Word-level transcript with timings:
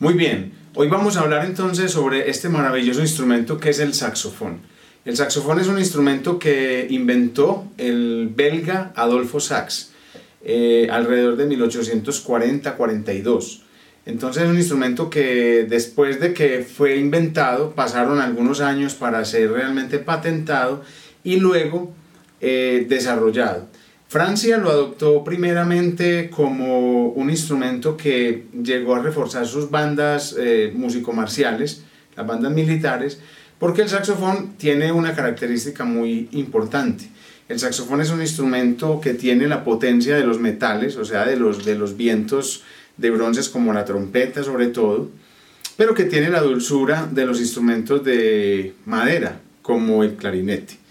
Muy 0.00 0.14
bien, 0.14 0.52
hoy 0.76 0.86
vamos 0.86 1.16
a 1.16 1.22
hablar 1.22 1.44
entonces 1.44 1.90
sobre 1.90 2.30
este 2.30 2.48
maravilloso 2.48 3.00
instrumento 3.00 3.58
que 3.58 3.70
es 3.70 3.80
el 3.80 3.94
saxofón. 3.94 4.60
El 5.04 5.16
saxofón 5.16 5.58
es 5.58 5.66
un 5.66 5.80
instrumento 5.80 6.38
que 6.38 6.86
inventó 6.88 7.66
el 7.78 8.30
belga 8.32 8.92
Adolfo 8.94 9.40
Sax 9.40 9.90
eh, 10.44 10.86
alrededor 10.88 11.36
de 11.36 11.48
1840-42. 11.48 13.62
Entonces 14.06 14.44
es 14.44 14.48
un 14.48 14.58
instrumento 14.58 15.10
que 15.10 15.66
después 15.68 16.20
de 16.20 16.32
que 16.32 16.62
fue 16.62 16.96
inventado 16.96 17.74
pasaron 17.74 18.20
algunos 18.20 18.60
años 18.60 18.94
para 18.94 19.24
ser 19.24 19.50
realmente 19.50 19.98
patentado 19.98 20.84
y 21.24 21.38
luego 21.38 21.92
eh, 22.40 22.86
desarrollado. 22.88 23.66
Francia 24.08 24.56
lo 24.56 24.70
adoptó 24.70 25.22
primeramente 25.22 26.30
como 26.30 27.08
un 27.08 27.28
instrumento 27.28 27.94
que 27.94 28.46
llegó 28.62 28.94
a 28.94 29.02
reforzar 29.02 29.46
sus 29.46 29.70
bandas 29.70 30.34
eh, 30.38 30.72
músico-marciales, 30.74 31.82
las 32.16 32.26
bandas 32.26 32.50
militares, 32.52 33.20
porque 33.58 33.82
el 33.82 33.90
saxofón 33.90 34.54
tiene 34.56 34.92
una 34.92 35.14
característica 35.14 35.84
muy 35.84 36.26
importante. 36.32 37.04
El 37.50 37.58
saxofón 37.58 38.00
es 38.00 38.08
un 38.08 38.22
instrumento 38.22 38.98
que 38.98 39.12
tiene 39.12 39.46
la 39.46 39.62
potencia 39.62 40.16
de 40.16 40.24
los 40.24 40.40
metales, 40.40 40.96
o 40.96 41.04
sea, 41.04 41.26
de 41.26 41.36
los, 41.36 41.66
de 41.66 41.74
los 41.74 41.94
vientos 41.94 42.62
de 42.96 43.10
bronces 43.10 43.50
como 43.50 43.74
la 43.74 43.84
trompeta 43.84 44.42
sobre 44.42 44.68
todo, 44.68 45.10
pero 45.76 45.94
que 45.94 46.04
tiene 46.04 46.30
la 46.30 46.40
dulzura 46.40 47.06
de 47.10 47.26
los 47.26 47.40
instrumentos 47.40 48.02
de 48.02 48.72
madera, 48.86 49.40
como 49.60 50.02
el 50.02 50.14
clarinete. 50.14 50.87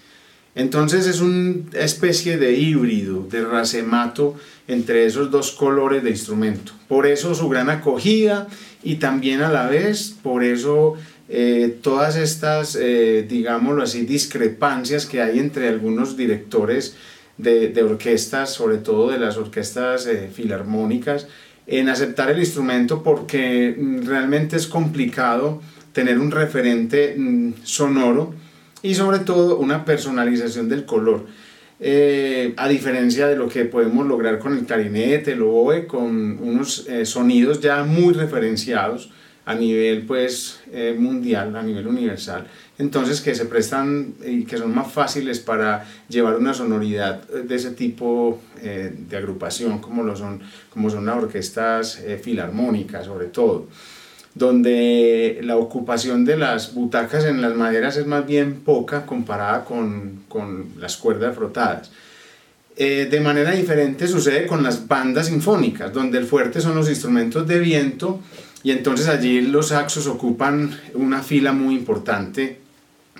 Entonces 0.57 1.05
es 1.05 1.21
una 1.21 1.53
especie 1.73 2.37
de 2.37 2.53
híbrido, 2.53 3.27
de 3.29 3.45
racemato 3.45 4.33
entre 4.67 5.05
esos 5.05 5.29
dos 5.29 5.51
colores 5.51 6.03
de 6.03 6.09
instrumento. 6.09 6.71
Por 6.87 7.05
eso 7.05 7.35
su 7.35 7.47
gran 7.47 7.69
acogida 7.69 8.47
y 8.81 8.95
también 8.95 9.41
a 9.41 9.51
la 9.51 9.67
vez, 9.67 10.15
por 10.23 10.43
eso 10.43 10.95
eh, 11.29 11.77
todas 11.83 12.15
estas, 12.15 12.75
eh, 12.75 13.23
digámoslo 13.29 13.83
así, 13.83 14.01
discrepancias 14.07 15.05
que 15.05 15.21
hay 15.21 15.37
entre 15.37 15.67
algunos 15.67 16.17
directores 16.17 16.95
de, 17.37 17.83
orquestas, 17.83 18.51
sobre 18.51 18.77
todo 18.77 19.11
de 19.11 19.19
las 19.19 19.37
orquestas 19.37 20.07
eh, 20.07 20.27
filarmónicas, 20.33 21.27
en 21.67 21.87
aceptar 21.87 22.31
el 22.31 22.39
instrumento 22.39 23.03
porque 23.03 23.75
mm, 23.77 24.07
realmente 24.07 24.55
es 24.55 24.65
complicado 24.65 25.61
tener 25.93 26.17
un 26.17 26.31
referente 26.31 27.13
mm, 27.15 27.53
sonoro 27.63 28.46
y 28.81 28.95
sobre 28.95 29.19
todo 29.19 29.57
una 29.57 29.85
personalización 29.85 30.69
del 30.69 30.85
color. 30.85 31.25
Eh, 31.79 32.53
a 32.57 32.67
diferencia 32.67 33.27
de 33.27 33.35
lo 33.35 33.47
que 33.47 33.65
podemos 33.65 34.07
lograr 34.07 34.39
con 34.39 34.57
el 34.57 34.65
clarinete, 34.65 35.33
el 35.33 35.43
oboe, 35.43 35.85
con 35.85 36.39
unos 36.39 36.87
eh, 36.87 37.05
sonidos 37.05 37.61
ya 37.61 37.83
muy 37.83 38.15
referenciados 38.15 39.11
a 39.45 39.53
nivel 39.53 40.05
pues 40.05 40.59
eh, 40.71 40.95
mundial, 40.97 41.55
a 41.55 41.61
nivel 41.61 41.87
universal, 41.87 42.47
entonces 42.79 43.21
que 43.21 43.35
se 43.35 43.45
prestan 43.45 44.15
y 44.25 44.43
que 44.43 44.57
son 44.57 44.73
más 44.73 44.91
fáciles 44.91 45.39
para 45.39 45.85
llevar 46.09 46.35
una 46.35 46.53
sonoridad 46.53 47.21
de 47.29 47.55
ese 47.55 47.71
tipo 47.71 48.41
de 48.61 49.17
agrupación 49.17 49.79
como 49.79 50.03
lo 50.03 50.17
son, 50.17 50.41
como 50.69 50.89
son 50.89 51.05
las 51.05 51.15
orquestas 51.15 52.01
filarmónicas 52.21 53.05
sobre 53.05 53.27
todo 53.27 53.67
donde 54.37 55.39
la 55.43 55.57
ocupación 55.57 56.25
de 56.25 56.37
las 56.37 56.73
butacas 56.73 57.25
en 57.25 57.41
las 57.41 57.55
maderas 57.55 57.97
es 57.97 58.05
más 58.05 58.25
bien 58.25 58.61
poca 58.61 59.05
comparada 59.05 59.65
con, 59.65 60.23
con 60.27 60.67
las 60.79 60.97
cuerdas 60.97 61.35
frotadas. 61.35 61.91
Eh, 62.79 63.07
de 63.09 63.19
manera 63.19 63.51
diferente 63.51 64.07
sucede 64.07 64.45
con 64.45 64.61
las 64.61 64.87
bandas 64.87 65.27
sinfónicas, 65.27 65.91
donde 65.91 66.19
el 66.19 66.25
fuerte 66.25 66.61
son 66.61 66.75
los 66.75 66.87
instrumentos 66.87 67.47
de 67.47 67.59
viento 67.59 68.19
y 68.61 68.69
entonces 68.69 69.07
allí 69.07 69.41
los 69.41 69.69
saxos 69.69 70.05
ocupan 70.05 70.79
una 70.93 71.23
fila 71.23 71.53
muy 71.53 71.73
importante, 71.73 72.59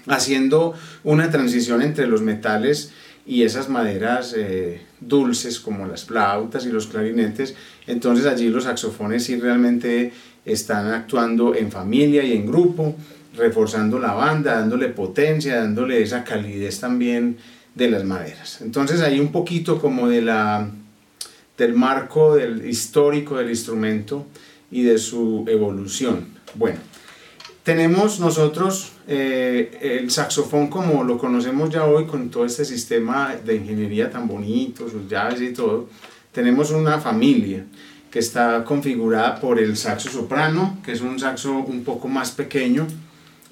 haciendo 0.06 0.76
una 1.04 1.32
transición 1.32 1.82
entre 1.82 2.06
los 2.06 2.22
metales 2.22 2.92
y 3.26 3.44
esas 3.44 3.68
maderas 3.68 4.36
eh, 4.38 4.82
dulces 5.00 5.60
como 5.60 5.88
las 5.88 6.06
flautas 6.06 6.66
y 6.68 6.70
los 6.70 6.86
clarinetes, 6.86 7.56
entonces 7.88 8.28
allí 8.28 8.50
los 8.50 8.66
saxofones 8.66 9.24
sí 9.24 9.40
realmente 9.40 10.14
están 10.48 10.88
actuando 10.94 11.54
en 11.54 11.72
familia 11.72 12.24
y 12.24 12.34
en 12.34 12.48
grupo, 12.48 12.96
reforzando 13.36 14.00
la 14.00 14.14
banda, 14.14 14.56
dándole 14.56 14.88
potencia, 14.90 15.58
dándole 15.58 16.02
esa 16.02 16.24
calidez 16.24 16.80
también 16.80 17.38
de 17.76 17.92
las 17.92 18.04
maderas. 18.04 18.62
Entonces 18.62 19.02
hay 19.02 19.20
un 19.20 19.32
poquito 19.32 19.80
como 19.80 20.08
de 20.08 20.22
la, 20.22 20.68
del 21.58 21.74
marco 21.74 22.36
del 22.36 22.68
histórico 22.68 23.38
del 23.38 23.50
instrumento 23.50 24.26
y 24.72 24.84
de 24.84 24.98
su 24.98 25.46
evolución. 25.48 26.28
Bueno, 26.56 26.80
tenemos 27.64 28.20
nosotros 28.20 28.94
eh, 29.08 29.78
el 29.82 30.10
saxofón 30.10 30.68
como 30.68 31.04
lo 31.04 31.18
conocemos 31.18 31.70
ya 31.70 31.86
hoy 31.86 32.06
con 32.06 32.30
todo 32.30 32.46
este 32.46 32.66
sistema 32.66 33.36
de 33.46 33.56
ingeniería 33.58 34.10
tan 34.10 34.28
bonito, 34.28 34.90
sus 34.90 35.08
llaves 35.08 35.42
y 35.42 35.54
todo. 35.54 35.90
Tenemos 36.32 36.72
una 36.72 37.00
familia 37.00 37.66
que 38.12 38.20
está 38.20 38.64
configurada 38.64 39.40
por 39.40 39.60
el 39.60 39.76
saxo 39.78 40.10
soprano, 40.10 40.80
que 40.84 40.94
es 40.94 41.02
un 41.02 41.20
saxo 41.20 41.58
un 41.58 41.84
poco 41.84 42.08
más 42.08 42.32
pequeño, 42.32 42.88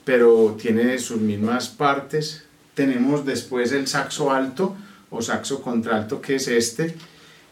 pero 0.03 0.57
tiene 0.59 0.97
sus 0.99 1.19
mismas 1.19 1.67
partes. 1.67 2.43
Tenemos 2.73 3.25
después 3.25 3.71
el 3.71 3.87
saxo 3.87 4.31
alto 4.31 4.75
o 5.09 5.21
saxo 5.21 5.61
contralto, 5.61 6.21
que 6.21 6.35
es 6.35 6.47
este. 6.47 6.95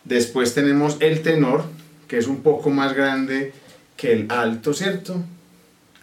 Después 0.04 0.54
tenemos 0.54 0.98
el 1.00 1.22
tenor, 1.22 1.66
que 2.08 2.18
es 2.18 2.28
un 2.28 2.42
poco 2.42 2.70
más 2.70 2.94
grande 2.94 3.54
que 3.98 4.14
el 4.14 4.28
alto, 4.30 4.74
¿cierto? 4.74 5.24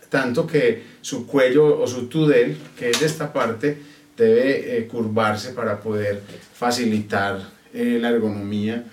Tanto 0.08 0.46
que 0.46 0.82
su 1.00 1.26
cuello 1.26 1.80
o 1.80 1.86
su 1.86 2.08
tudel, 2.08 2.58
que 2.78 2.90
es 2.90 3.00
esta 3.02 3.32
parte, 3.32 3.78
debe 4.16 4.76
eh, 4.76 4.86
curvarse 4.86 5.52
para 5.52 5.80
poder 5.80 6.22
facilitar 6.54 7.40
eh, 7.72 7.98
la 8.00 8.10
ergonomía 8.10 8.84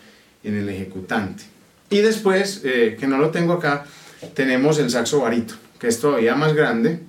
en 0.44 0.56
el 0.56 0.70
ejecutante. 0.70 1.57
Y 1.90 2.00
después, 2.00 2.62
eh, 2.66 2.98
que 3.00 3.08
no 3.08 3.18
lo 3.18 3.30
tengo 3.30 3.54
acá, 3.54 3.86
tenemos 4.34 4.80
el 4.80 4.90
saxo 4.90 5.22
barito, 5.22 5.56
que 5.80 5.88
es 5.88 6.00
todavía 6.00 6.36
más 6.36 6.54
grande 6.54 7.00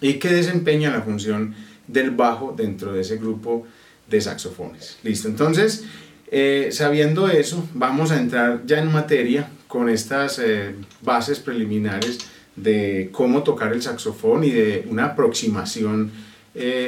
y 0.00 0.14
que 0.14 0.28
desempeña 0.28 0.90
la 0.90 1.02
función 1.02 1.54
del 1.86 2.10
bajo 2.10 2.54
dentro 2.56 2.92
de 2.92 3.00
ese 3.00 3.16
grupo 3.16 3.66
de 4.08 4.20
saxofones. 4.20 4.98
Listo, 5.02 5.28
entonces, 5.28 5.84
eh, 6.30 6.68
sabiendo 6.72 7.28
eso, 7.28 7.66
vamos 7.72 8.10
a 8.10 8.18
entrar 8.18 8.62
ya 8.66 8.78
en 8.78 8.92
materia 8.92 9.48
con 9.68 9.88
estas 9.88 10.38
eh, 10.38 10.74
bases 11.00 11.40
preliminares 11.40 12.18
de 12.56 13.08
cómo 13.10 13.42
tocar 13.42 13.72
el 13.72 13.82
saxofón 13.82 14.44
y 14.44 14.50
de 14.50 14.86
una 14.88 15.06
aproximación 15.06 16.10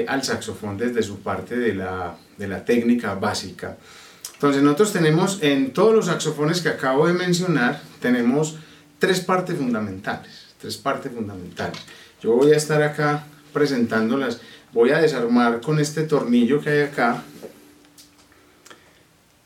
al 0.06 0.22
saxofón 0.22 0.78
desde 0.78 1.02
su 1.02 1.18
parte 1.18 1.56
de 1.56 1.74
la, 1.74 2.16
de 2.38 2.46
la 2.46 2.64
técnica 2.64 3.14
básica. 3.14 3.76
Entonces 4.36 4.62
nosotros 4.62 4.92
tenemos 4.92 5.42
en 5.42 5.70
todos 5.70 5.94
los 5.94 6.06
saxofones 6.06 6.60
que 6.60 6.68
acabo 6.68 7.06
de 7.06 7.14
mencionar, 7.14 7.80
tenemos 8.00 8.58
tres 8.98 9.20
partes 9.20 9.56
fundamentales, 9.56 10.30
tres 10.60 10.76
partes 10.76 11.10
fundamentales. 11.10 11.78
Yo 12.22 12.32
voy 12.32 12.52
a 12.52 12.56
estar 12.56 12.82
acá 12.82 13.26
presentándolas, 13.54 14.40
voy 14.74 14.90
a 14.90 14.98
desarmar 14.98 15.62
con 15.62 15.78
este 15.78 16.02
tornillo 16.02 16.60
que 16.60 16.68
hay 16.68 16.80
acá. 16.82 17.22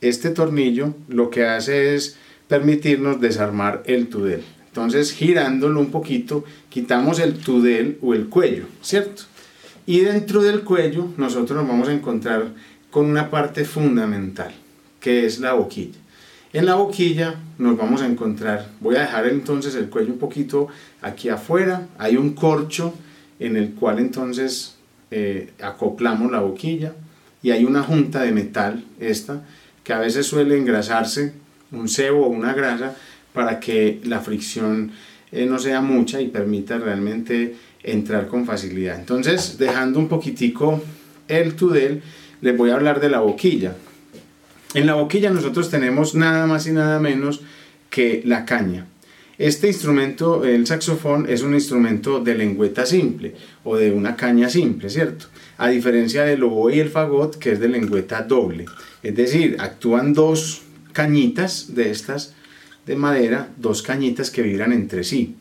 Este 0.00 0.30
tornillo 0.30 0.92
lo 1.06 1.30
que 1.30 1.46
hace 1.46 1.94
es 1.94 2.16
permitirnos 2.48 3.20
desarmar 3.20 3.84
el 3.86 4.08
tudel. 4.08 4.42
Entonces 4.66 5.12
girándolo 5.12 5.78
un 5.78 5.92
poquito, 5.92 6.44
quitamos 6.68 7.20
el 7.20 7.38
tudel 7.38 7.96
o 8.02 8.12
el 8.12 8.28
cuello, 8.28 8.64
¿cierto? 8.82 9.22
Y 9.86 10.00
dentro 10.00 10.42
del 10.42 10.64
cuello 10.64 11.12
nosotros 11.16 11.56
nos 11.56 11.68
vamos 11.68 11.88
a 11.88 11.92
encontrar 11.92 12.48
con 12.90 13.06
una 13.06 13.30
parte 13.30 13.64
fundamental 13.64 14.52
que 15.00 15.26
es 15.26 15.40
la 15.40 15.54
boquilla. 15.54 15.98
En 16.52 16.66
la 16.66 16.74
boquilla 16.74 17.36
nos 17.58 17.76
vamos 17.76 18.02
a 18.02 18.06
encontrar, 18.06 18.70
voy 18.80 18.96
a 18.96 19.00
dejar 19.02 19.26
entonces 19.28 19.74
el 19.76 19.88
cuello 19.88 20.12
un 20.12 20.18
poquito 20.18 20.68
aquí 21.00 21.28
afuera, 21.28 21.88
hay 21.96 22.16
un 22.16 22.34
corcho 22.34 22.94
en 23.38 23.56
el 23.56 23.72
cual 23.72 24.00
entonces 24.00 24.76
eh, 25.10 25.52
acoplamos 25.62 26.30
la 26.30 26.40
boquilla 26.40 26.94
y 27.42 27.50
hay 27.50 27.64
una 27.64 27.82
junta 27.82 28.22
de 28.22 28.32
metal, 28.32 28.84
esta, 28.98 29.42
que 29.84 29.92
a 29.92 30.00
veces 30.00 30.26
suele 30.26 30.58
engrasarse, 30.58 31.32
un 31.72 31.88
cebo 31.88 32.26
o 32.26 32.28
una 32.28 32.52
grasa, 32.52 32.96
para 33.32 33.60
que 33.60 34.00
la 34.04 34.20
fricción 34.20 34.90
eh, 35.32 35.46
no 35.46 35.58
sea 35.58 35.80
mucha 35.80 36.20
y 36.20 36.28
permita 36.28 36.78
realmente 36.78 37.54
entrar 37.82 38.26
con 38.26 38.44
facilidad. 38.44 38.98
Entonces, 38.98 39.56
dejando 39.56 39.98
un 39.98 40.08
poquitico 40.08 40.82
el 41.28 41.54
tudel, 41.54 42.02
les 42.40 42.56
voy 42.56 42.70
a 42.70 42.74
hablar 42.74 43.00
de 43.00 43.08
la 43.08 43.20
boquilla. 43.20 43.74
En 44.74 44.86
la 44.86 44.94
boquilla 44.94 45.30
nosotros 45.30 45.68
tenemos 45.68 46.14
nada 46.14 46.46
más 46.46 46.66
y 46.66 46.72
nada 46.72 47.00
menos 47.00 47.40
que 47.90 48.22
la 48.24 48.44
caña. 48.44 48.86
Este 49.36 49.66
instrumento, 49.66 50.44
el 50.44 50.66
saxofón, 50.66 51.26
es 51.28 51.42
un 51.42 51.54
instrumento 51.54 52.20
de 52.20 52.34
lengüeta 52.34 52.84
simple 52.86 53.34
o 53.64 53.76
de 53.76 53.90
una 53.90 54.14
caña 54.14 54.48
simple, 54.48 54.90
¿cierto? 54.90 55.26
A 55.56 55.68
diferencia 55.68 56.24
del 56.24 56.42
oboe 56.44 56.76
y 56.76 56.80
el 56.80 56.90
fagot, 56.90 57.36
que 57.36 57.52
es 57.52 57.60
de 57.60 57.68
lengüeta 57.68 58.22
doble. 58.22 58.66
Es 59.02 59.16
decir, 59.16 59.56
actúan 59.58 60.12
dos 60.12 60.62
cañitas 60.92 61.74
de 61.74 61.90
estas 61.90 62.34
de 62.86 62.96
madera, 62.96 63.48
dos 63.56 63.82
cañitas 63.82 64.30
que 64.30 64.42
vibran 64.42 64.72
entre 64.72 65.04
sí. 65.04 65.36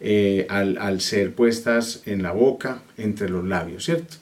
eh, 0.00 0.46
al, 0.50 0.76
al, 0.78 1.00
ser 1.00 1.34
puestas 1.34 2.02
en 2.06 2.22
la 2.22 2.32
boca, 2.32 2.82
entre 2.98 3.28
los 3.28 3.44
labios, 3.44 3.84
¿cierto? 3.84 4.16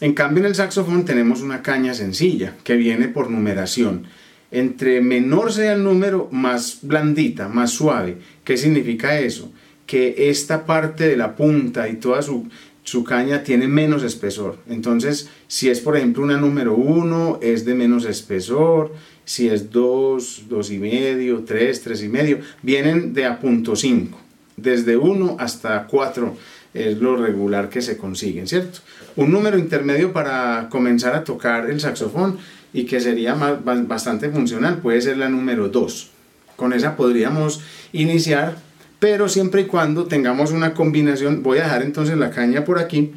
En 0.00 0.14
cambio 0.14 0.44
en 0.44 0.50
el 0.50 0.54
saxofón 0.54 1.04
tenemos 1.04 1.42
una 1.42 1.60
caña 1.60 1.92
sencilla 1.92 2.54
que 2.62 2.76
viene 2.76 3.08
por 3.08 3.30
numeración. 3.30 4.04
Entre 4.52 5.00
menor 5.00 5.52
sea 5.52 5.72
el 5.72 5.82
número, 5.82 6.28
más 6.30 6.78
blandita, 6.82 7.48
más 7.48 7.72
suave. 7.72 8.16
¿Qué 8.44 8.56
significa 8.56 9.18
eso? 9.18 9.52
Que 9.86 10.30
esta 10.30 10.64
parte 10.64 11.08
de 11.08 11.16
la 11.16 11.34
punta 11.34 11.88
y 11.88 11.96
toda 11.96 12.22
su, 12.22 12.48
su 12.84 13.02
caña 13.02 13.42
tiene 13.42 13.66
menos 13.66 14.04
espesor. 14.04 14.58
Entonces, 14.68 15.30
si 15.48 15.68
es 15.68 15.80
por 15.80 15.96
ejemplo 15.96 16.22
una 16.22 16.36
número 16.36 16.76
1, 16.76 17.40
es 17.42 17.64
de 17.64 17.74
menos 17.74 18.04
espesor. 18.04 18.94
Si 19.24 19.48
es 19.48 19.72
2, 19.72 20.44
2 20.48 20.70
y 20.70 20.78
medio, 20.78 21.42
3, 21.42 21.82
3 21.82 22.02
y 22.04 22.08
medio, 22.08 22.38
vienen 22.62 23.12
de 23.12 23.26
a 23.26 23.40
punto 23.40 23.74
5 23.74 24.28
desde 24.58 24.96
1 24.96 25.36
hasta 25.38 25.86
4 25.86 26.36
es 26.74 26.98
lo 26.98 27.16
regular 27.16 27.68
que 27.68 27.82
se 27.82 27.96
consiguen, 27.96 28.46
¿cierto? 28.46 28.80
Un 29.16 29.32
número 29.32 29.58
intermedio 29.58 30.12
para 30.12 30.68
comenzar 30.70 31.14
a 31.14 31.24
tocar 31.24 31.70
el 31.70 31.80
saxofón 31.80 32.38
y 32.72 32.84
que 32.84 33.00
sería 33.00 33.34
bastante 33.34 34.30
funcional 34.30 34.78
puede 34.78 35.00
ser 35.00 35.16
la 35.18 35.28
número 35.28 35.68
2. 35.68 36.10
Con 36.56 36.72
esa 36.72 36.96
podríamos 36.96 37.60
iniciar, 37.92 38.56
pero 38.98 39.28
siempre 39.28 39.62
y 39.62 39.64
cuando 39.64 40.06
tengamos 40.06 40.52
una 40.52 40.74
combinación, 40.74 41.42
voy 41.42 41.58
a 41.58 41.64
dejar 41.64 41.82
entonces 41.82 42.16
la 42.16 42.30
caña 42.30 42.64
por 42.64 42.78
aquí, 42.78 43.12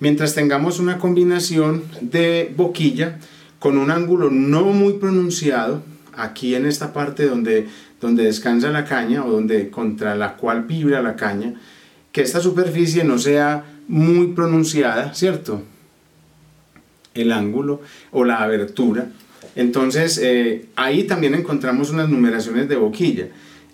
mientras 0.00 0.34
tengamos 0.34 0.80
una 0.80 0.98
combinación 0.98 1.84
de 2.00 2.52
boquilla 2.56 3.18
con 3.58 3.78
un 3.78 3.90
ángulo 3.90 4.30
no 4.30 4.64
muy 4.64 4.94
pronunciado, 4.94 5.82
aquí 6.16 6.54
en 6.54 6.64
esta 6.66 6.92
parte 6.92 7.26
donde 7.26 7.66
donde 8.04 8.24
descansa 8.24 8.70
la 8.70 8.84
caña 8.84 9.24
o 9.24 9.30
donde 9.30 9.70
contra 9.70 10.14
la 10.14 10.36
cual 10.36 10.64
vibra 10.64 11.00
la 11.00 11.16
caña, 11.16 11.54
que 12.14 12.22
esta 12.22 12.40
superficie 12.40 13.02
no 13.02 13.18
sea 13.18 13.64
muy 13.88 14.28
pronunciada, 14.28 15.12
¿cierto? 15.14 15.62
El 17.12 17.32
ángulo 17.32 17.80
o 18.12 18.24
la 18.24 18.36
abertura. 18.36 19.08
Entonces 19.56 20.18
eh, 20.22 20.66
ahí 20.76 21.02
también 21.04 21.34
encontramos 21.34 21.90
unas 21.90 22.08
numeraciones 22.08 22.68
de 22.68 22.76
boquilla. 22.76 23.28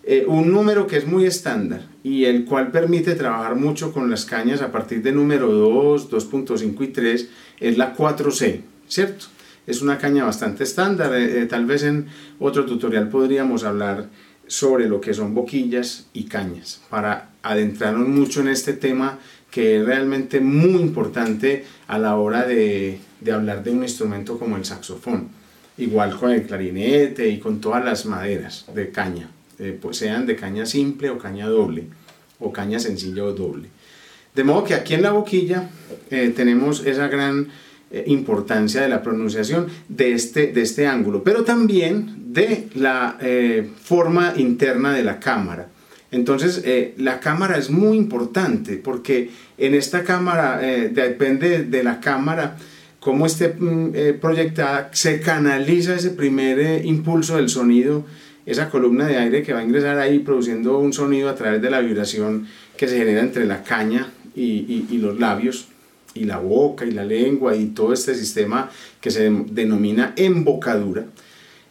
Eh, 0.04 0.24
un 0.26 0.50
número 0.50 0.86
que 0.86 0.96
es 0.96 1.06
muy 1.06 1.26
estándar 1.26 1.82
y 2.02 2.24
el 2.24 2.46
cual 2.46 2.70
permite 2.70 3.14
trabajar 3.14 3.56
mucho 3.56 3.92
con 3.92 4.10
las 4.10 4.24
cañas 4.24 4.62
a 4.62 4.72
partir 4.72 5.02
de 5.02 5.12
número 5.12 5.52
2, 5.52 6.10
2.5 6.10 6.82
y 6.82 6.88
3 6.88 7.28
es 7.60 7.76
la 7.76 7.94
4C, 7.94 8.62
¿cierto? 8.88 9.26
es 9.66 9.82
una 9.82 9.98
caña 9.98 10.24
bastante 10.24 10.64
estándar. 10.64 11.14
Eh, 11.14 11.44
tal 11.44 11.66
vez 11.66 11.82
en 11.82 12.06
otro 12.38 12.64
tutorial 12.64 13.10
podríamos 13.10 13.64
hablar 13.64 14.08
sobre 14.46 14.88
lo 14.88 14.98
que 14.98 15.12
son 15.12 15.34
boquillas 15.34 16.08
y 16.14 16.24
cañas 16.24 16.80
para 16.88 17.29
adentrarnos 17.42 18.08
mucho 18.08 18.40
en 18.40 18.48
este 18.48 18.72
tema 18.72 19.18
que 19.50 19.78
es 19.78 19.84
realmente 19.84 20.40
muy 20.40 20.80
importante 20.80 21.64
a 21.88 21.98
la 21.98 22.16
hora 22.16 22.46
de, 22.46 23.00
hablar 23.32 23.64
de 23.64 23.72
un 23.72 23.82
instrumento 23.82 24.38
como 24.38 24.56
el 24.56 24.64
saxofón. 24.64 25.28
Igual 25.78 26.16
con 26.18 26.30
el 26.30 26.42
clarinete 26.42 27.28
y 27.28 27.38
con 27.38 27.60
todas 27.60 27.84
las 27.84 28.06
maderas 28.06 28.66
de 28.74 28.90
caña, 28.90 29.30
eh, 29.58 29.76
pues 29.80 29.96
sean 29.96 30.26
de 30.26 30.36
caña 30.36 30.66
simple 30.66 31.10
o 31.10 31.18
caña 31.18 31.48
doble, 31.48 31.86
o 32.38 32.52
caña 32.52 32.78
sencilla 32.78 33.24
o 33.24 33.32
doble. 33.32 33.68
De 34.34 34.44
modo 34.44 34.64
que 34.64 34.74
aquí 34.74 34.94
en 34.94 35.02
la 35.02 35.10
boquilla 35.10 35.68
tenemos 36.08 36.86
esa 36.86 37.08
gran 37.08 37.48
eh, 37.92 38.04
importancia 38.06 38.82
de 38.82 38.88
la 38.88 39.02
pronunciación 39.02 39.66
de 39.88 40.12
este, 40.12 40.52
de 40.52 40.62
este 40.62 40.86
ángulo, 40.86 41.24
pero 41.24 41.42
también 41.42 42.32
de 42.32 42.68
la 42.76 43.18
eh, 43.20 43.68
forma 43.82 44.32
interna 44.36 44.94
de 44.94 45.02
la 45.02 45.18
cámara. 45.18 45.66
Entonces, 46.12 46.62
eh, 46.64 46.94
la 46.96 47.20
cámara 47.20 47.56
es 47.56 47.70
muy 47.70 47.96
importante 47.96 48.76
porque 48.76 49.30
en 49.58 49.74
esta 49.74 50.02
cámara, 50.02 50.58
depende 50.58 51.64
de 51.64 51.82
la 51.82 52.00
cámara, 52.00 52.56
cómo 52.98 53.26
esté 53.26 53.54
mm, 53.56 54.18
proyectada, 54.20 54.90
se 54.92 55.20
canaliza 55.20 55.94
ese 55.94 56.10
primer 56.10 56.84
impulso 56.84 57.36
del 57.36 57.48
sonido, 57.48 58.04
esa 58.46 58.70
columna 58.70 59.06
de 59.06 59.18
aire 59.18 59.42
que 59.42 59.52
va 59.52 59.60
a 59.60 59.64
ingresar 59.64 59.98
ahí 59.98 60.18
produciendo 60.20 60.78
un 60.78 60.92
sonido 60.92 61.28
a 61.28 61.34
través 61.34 61.62
de 61.62 61.70
la 61.70 61.80
vibración 61.80 62.46
que 62.76 62.88
se 62.88 62.98
genera 62.98 63.20
entre 63.20 63.46
la 63.46 63.62
caña 63.62 64.10
y, 64.34 64.86
y 64.90 64.98
los 64.98 65.18
labios 65.18 65.68
y 66.14 66.24
la 66.24 66.38
boca 66.38 66.84
y 66.84 66.90
la 66.90 67.04
lengua 67.04 67.54
y 67.56 67.66
todo 67.66 67.92
este 67.92 68.14
sistema 68.14 68.70
que 69.00 69.10
se 69.10 69.30
denomina 69.30 70.12
embocadura. 70.16 71.06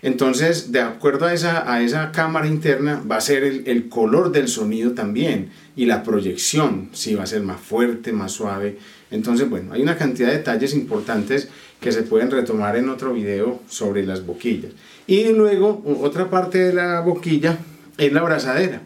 Entonces, 0.01 0.71
de 0.71 0.79
acuerdo 0.79 1.25
a 1.25 1.33
esa, 1.33 1.71
a 1.71 1.81
esa 1.81 2.11
cámara 2.11 2.47
interna, 2.47 3.03
va 3.09 3.17
a 3.17 3.21
ser 3.21 3.43
el, 3.43 3.63
el, 3.65 3.89
color 3.89 4.31
del 4.31 4.47
sonido 4.47 4.93
también 4.93 5.49
y 5.75 5.85
la 5.85 6.03
proyección, 6.03 6.89
si 6.93 7.15
va 7.15 7.23
a 7.23 7.27
ser 7.27 7.41
más 7.41 7.59
fuerte, 7.59 8.13
más 8.13 8.31
suave. 8.31 8.77
Entonces, 9.11 9.49
bueno, 9.49 9.73
hay 9.73 9.81
una 9.81 9.97
cantidad 9.97 10.29
de 10.29 10.37
detalles 10.37 10.73
importantes 10.73 11.49
que 11.81 11.91
se 11.91 12.03
pueden 12.03 12.31
retomar 12.31 12.77
en 12.77 12.89
otro 12.89 13.13
video 13.13 13.59
sobre 13.67 14.05
las 14.05 14.25
boquillas. 14.25 14.71
Y 15.05 15.25
luego, 15.33 15.83
otra 16.01 16.29
parte 16.29 16.59
de 16.59 16.73
la 16.73 17.01
boquilla 17.01 17.57
es 17.97 18.13
la 18.13 18.21
abrazadera, 18.21 18.81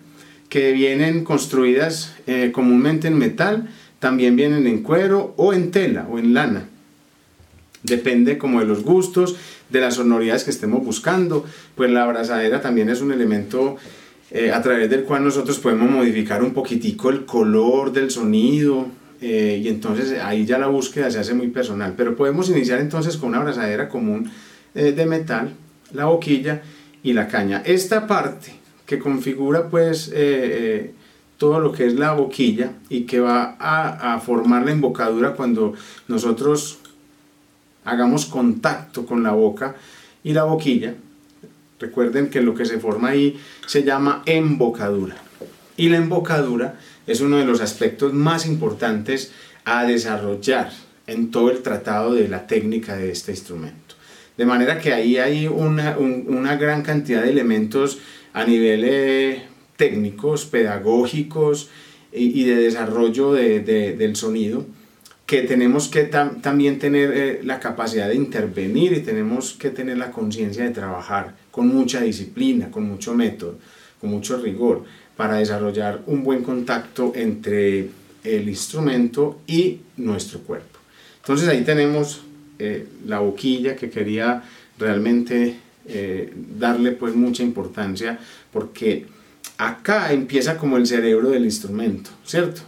que 0.50 0.72
vienen 0.72 1.24
construidas 1.24 2.16
eh, 2.28 2.52
comúnmente 2.52 3.08
en 3.08 3.18
metal, 3.18 3.70
también 4.00 4.36
vienen 4.36 4.66
en 4.66 4.82
cuero 4.82 5.34
o 5.38 5.54
en 5.54 5.72
tela 5.72 6.08
o 6.10 6.18
en 6.18 6.34
lana. 6.34 6.70
Depende 7.84 8.38
como 8.38 8.60
de 8.62 8.66
los 8.66 8.84
gustos, 8.84 9.36
de 9.70 9.82
las 9.82 9.96
sonoridades 9.96 10.44
que 10.44 10.52
estemos 10.52 10.84
buscando. 10.84 11.46
Pues 11.76 11.92
la 11.92 12.04
abrazadera 12.04 12.62
también 12.62 12.90
es 12.90 13.02
un 13.02 13.12
elemento 13.12 13.76
eh, 14.32 14.52
a 14.52 14.62
través 14.62 14.90
del 14.90 15.04
cual 15.04 15.24
nosotros 15.24 15.60
podemos 15.60 15.90
modificar 15.90 16.42
un 16.44 16.54
poquitico 16.54 17.10
el 17.10 17.26
color 17.26 17.92
del 17.92 18.10
sonido. 18.10 18.88
Eh, 19.22 19.62
y 19.64 19.68
entonces 19.68 20.20
ahí 20.20 20.46
ya 20.46 20.58
la 20.58 20.68
búsqueda 20.68 21.12
se 21.12 21.20
hace 21.20 21.34
muy 21.34 21.50
personal. 21.50 21.94
Pero 21.98 22.16
podemos 22.16 22.50
iniciar 22.50 22.80
entonces 22.80 23.18
con 23.18 23.30
una 23.30 23.40
abrazadera 23.40 23.90
común 23.90 24.32
eh, 24.76 24.92
de 24.94 25.06
metal, 25.06 25.54
la 25.92 26.06
boquilla 26.06 26.62
y 27.04 27.14
la 27.14 27.28
caña. 27.28 27.62
Esta 27.66 28.08
parte 28.08 28.54
que 28.86 29.00
configura 29.00 29.70
pues 29.70 30.12
todo 31.44 31.60
lo 31.60 31.74
que 31.74 31.86
es 31.86 31.96
la 31.96 32.14
boquilla 32.14 32.72
y 32.88 33.02
que 33.02 33.20
va 33.20 33.58
a, 33.60 34.18
formar 34.22 34.64
la 34.64 34.72
embocadura 34.72 35.34
cuando 35.34 35.74
nosotros 36.08 36.80
hagamos 37.86 38.26
contacto 38.26 39.06
con 39.06 39.24
la 39.24 39.32
boca 39.32 39.76
y 40.24 40.34
la 40.34 40.44
boquilla. 40.44 40.96
Recuerden 41.80 42.30
que 42.30 42.42
lo 42.42 42.56
que 42.56 42.66
se 42.66 42.80
forma 42.80 43.10
ahí 43.10 43.40
se 43.68 43.84
llama 43.84 44.24
embocadura. 44.26 45.18
Y 45.76 45.90
la 45.90 45.98
embocadura 45.98 46.80
es 47.08 47.22
uno 47.22 47.38
de 47.38 47.46
los 47.46 47.62
aspectos 47.62 48.14
más 48.14 48.46
importantes 48.46 49.32
a 49.66 49.86
desarrollar 49.86 50.72
en 51.08 51.32
todo 51.32 51.52
el 51.52 51.62
tratado 51.62 52.14
de 52.14 52.28
la 52.28 52.48
técnica 52.48 52.96
de 52.96 53.12
este 53.12 53.32
instrumento. 53.32 53.96
De 54.38 54.46
manera 54.46 54.80
que 54.80 54.94
ahí 54.94 55.18
hay 55.18 55.48
una, 55.48 55.96
gran 56.56 56.82
cantidad 56.82 57.24
de 57.24 57.30
elementos 57.30 58.00
a 58.34 58.46
nivel 58.46 58.84
eh, 58.86 59.44
técnicos, 59.76 60.46
pedagógicos 60.46 61.70
y, 62.12 62.44
de 62.44 62.56
desarrollo 62.56 63.34
del 63.34 64.16
sonido, 64.16 64.66
que 65.26 65.44
tenemos 65.44 65.88
que 65.88 66.04
también 66.04 66.80
tener 66.80 67.12
eh, 67.14 67.40
la 67.44 67.60
capacidad 67.60 68.10
de 68.10 68.16
intervenir 68.16 68.94
y 68.94 69.00
tenemos 69.00 69.54
que 69.54 69.70
tener 69.70 69.98
la 69.98 70.12
conciencia 70.12 70.64
de 70.64 70.72
trabajar 70.72 71.36
con 71.50 71.68
mucha 71.68 72.02
disciplina, 72.02 72.70
con 72.70 72.84
mucho 72.84 73.14
método, 73.14 73.58
con 74.02 74.10
mucho 74.10 74.38
rigor, 74.38 74.84
para 75.16 75.38
desarrollar 75.38 76.02
un 76.08 76.24
buen 76.24 76.44
contacto 76.44 77.14
entre 77.16 77.90
el 78.24 78.50
instrumento 78.50 79.42
y 79.48 79.80
nuestro 79.98 80.40
cuerpo. 80.40 80.80
Entonces 81.22 81.48
ahí 81.48 81.64
tenemos 81.64 82.24
eh, 82.60 82.88
la 83.06 83.20
boquilla 83.20 83.76
que 83.76 83.90
quería 83.90 84.44
realmente 84.78 85.56
eh, 85.88 86.34
darle 86.60 86.92
pues 86.92 87.16
mucha 87.16 87.44
importancia 87.44 88.20
porque 88.52 89.06
acá 89.58 90.12
empieza 90.12 90.58
como 90.58 90.78
el 90.78 90.86
cerebro 90.86 91.30
del 91.30 91.46
instrumento, 91.46 92.10
¿cierto? 92.26 92.62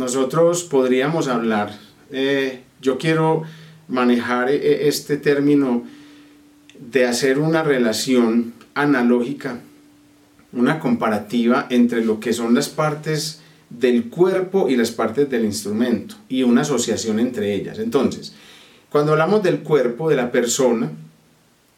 Nosotros 0.00 0.64
podríamos 0.64 1.28
hablar, 1.28 1.78
eh, 2.10 2.62
yo 2.80 2.96
quiero 2.96 3.42
manejar 3.86 4.48
eh, 4.48 4.88
este 4.88 5.18
término 5.18 5.84
de 6.78 7.04
hacer 7.04 7.38
una 7.38 7.62
relación 7.62 8.54
analógica, 8.72 9.60
una 10.54 10.78
comparativa 10.80 11.66
entre 11.68 12.02
lo 12.02 12.18
que 12.18 12.32
son 12.32 12.54
las 12.54 12.70
partes 12.70 13.42
del 13.68 14.08
cuerpo 14.08 14.70
y 14.70 14.76
las 14.76 14.90
partes 14.90 15.28
del 15.28 15.44
instrumento 15.44 16.14
y 16.30 16.44
una 16.44 16.62
asociación 16.62 17.20
entre 17.20 17.54
ellas. 17.54 17.78
Entonces, 17.78 18.32
cuando 18.88 19.12
hablamos 19.12 19.42
del 19.42 19.58
cuerpo 19.60 20.08
de 20.08 20.16
la 20.16 20.32
persona, 20.32 20.90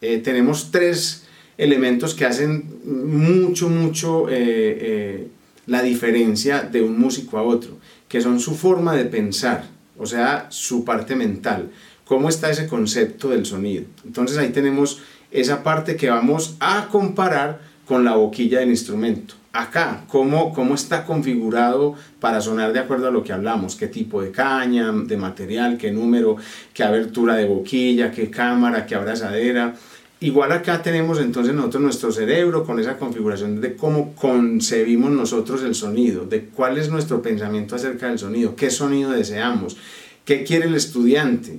eh, 0.01 0.19
tenemos 0.19 0.71
tres 0.71 1.25
elementos 1.59 2.15
que 2.15 2.25
hacen 2.25 2.81
mucho, 2.85 3.69
mucho 3.69 4.29
eh, 4.29 4.35
eh, 4.35 5.29
la 5.67 5.83
diferencia 5.83 6.63
de 6.63 6.83
un 6.83 6.99
músico 7.01 7.37
a 7.37 7.43
otro, 7.43 7.79
que 8.13 8.21
son 8.21 8.41
su 8.41 8.55
forma 8.55 8.95
de 8.95 9.07
pensar, 9.07 9.65
o 9.97 10.05
sea, 10.05 10.45
su 10.51 10.85
parte 10.85 11.17
mental, 11.17 11.71
cómo 12.05 12.29
está 12.29 12.51
ese 12.51 12.67
concepto 12.67 13.31
del 13.31 13.47
sonido. 13.47 13.85
Entonces 14.05 14.37
ahí 14.37 14.51
tenemos 14.51 15.01
esa 15.31 15.63
parte 15.63 15.97
que 15.97 16.11
vamos 16.11 16.57
a 16.61 16.89
comparar 16.93 17.63
con 17.87 18.05
la 18.05 18.15
boquilla 18.17 18.61
del 18.61 18.69
instrumento. 18.69 19.33
acá, 19.55 20.05
cómo, 20.09 20.53
cómo 20.53 20.75
está 20.75 21.07
configurado 21.07 21.95
para 22.21 22.43
sonar 22.43 22.75
de 22.75 22.81
acuerdo 22.81 23.09
a 23.09 23.11
lo 23.11 23.25
que 23.25 23.33
hablamos, 23.33 23.77
qué 23.77 23.87
tipo 23.87 24.21
de 24.21 24.31
caña, 24.31 24.93
de 24.93 25.17
material, 25.17 25.79
qué 25.79 25.91
número, 25.91 26.37
qué 26.75 26.85
abertura 26.85 27.37
de 27.37 27.47
boquilla, 27.47 28.11
qué 28.11 28.29
cámara, 28.29 28.85
qué 28.85 28.95
abrazadera. 28.95 29.75
Igual 30.23 30.53
acá 30.53 30.81
tenemos 30.83 31.19
entonces 31.19 31.53
nosotros 31.53 31.83
nuestro 31.83 32.13
cerebro 32.13 32.63
con 32.63 32.79
esa 32.79 32.97
configuración 32.97 33.61
de 33.61 33.75
cómo 33.75 34.15
concebimos 34.15 35.11
nosotros 35.11 35.65
el 35.65 35.75
sonido, 35.75 36.25
de 36.25 36.45
cuál 36.45 36.79
es 36.79 36.91
nuestro 36.91 37.21
pensamiento 37.21 37.75
acerca 37.75 38.07
del 38.07 38.21
sonido, 38.21 38.55
qué 38.55 38.71
sonido 38.71 39.11
deseamos, 39.11 39.77
qué 40.25 40.45
quiere 40.45 40.67
el 40.67 40.77
estudiante. 40.77 41.59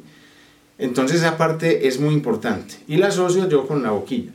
Entonces 0.78 1.18
esa 1.18 1.38
parte 1.38 1.90
es 1.90 2.00
muy 2.00 2.14
importante. 2.14 2.76
Y 2.88 2.96
la 2.96 3.08
asocio 3.08 3.50
yo 3.50 3.68
con 3.68 3.84
la 3.84 3.92
boquilla. 3.92 4.32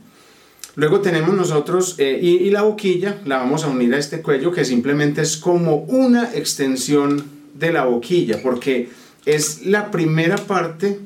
Luego 0.75 0.99
tenemos 0.99 1.33
nosotros, 1.33 1.95
eh, 1.97 2.19
y, 2.21 2.51
la 2.51 2.61
boquilla 2.61 3.19
la 3.25 3.37
vamos 3.37 3.63
a 3.63 3.69
unir 3.69 3.95
a 3.95 3.97
este 3.97 4.21
cuello 4.21 4.51
que 4.51 4.63
simplemente 4.63 5.23
es 5.23 5.37
como 5.37 5.77
una 5.77 6.35
extensión 6.35 7.25
de 7.55 7.73
la 7.73 7.85
boquilla, 7.85 8.43
porque 8.43 8.89
es 9.25 9.65
la 9.65 9.89
primera 9.89 10.37
parte, 10.37 10.99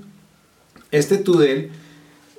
este 0.91 1.17
tudel 1.17 1.71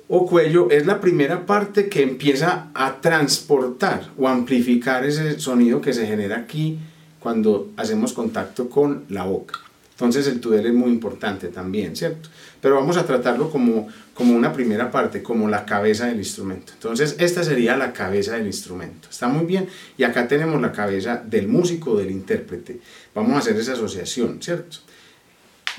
o 0.07 0.25
cuello 0.25 0.69
es 0.69 0.85
la 0.85 0.99
primera 1.01 1.45
parte 1.45 1.89
que 1.89 2.03
empieza 2.03 2.69
a 2.73 3.01
transportar 3.01 4.11
o 4.17 4.27
amplificar 4.27 5.05
ese 5.05 5.39
sonido 5.39 5.81
que 5.81 5.93
se 5.93 6.05
genera 6.05 6.37
aquí 6.37 6.77
cuando 7.19 7.71
hacemos 7.77 8.13
contacto 8.13 8.69
con 8.69 9.05
la 9.09 9.23
boca. 9.23 9.59
Entonces 9.91 10.27
el 10.27 10.41
tudel 10.41 10.65
es 10.67 10.73
muy 10.73 10.89
importante 10.89 11.47
también, 11.47 11.95
¿cierto? 11.95 12.29
Pero 12.59 12.75
vamos 12.75 12.97
a 12.97 13.05
tratarlo 13.05 13.49
como, 13.49 13.87
como 14.13 14.35
una 14.35 14.51
primera 14.51 14.91
parte, 14.91 15.23
como 15.23 15.47
la 15.47 15.65
cabeza 15.65 16.07
del 16.07 16.17
instrumento. 16.17 16.73
Entonces 16.73 17.15
esta 17.17 17.43
sería 17.43 17.77
la 17.77 17.93
cabeza 17.93 18.35
del 18.35 18.45
instrumento. 18.45 19.07
Está 19.09 19.29
muy 19.29 19.45
bien. 19.45 19.69
Y 19.97 20.03
acá 20.03 20.27
tenemos 20.27 20.61
la 20.61 20.73
cabeza 20.73 21.23
del 21.25 21.47
músico, 21.47 21.95
del 21.95 22.11
intérprete. 22.11 22.81
Vamos 23.13 23.35
a 23.35 23.39
hacer 23.39 23.55
esa 23.55 23.73
asociación, 23.73 24.39
¿cierto? 24.41 24.77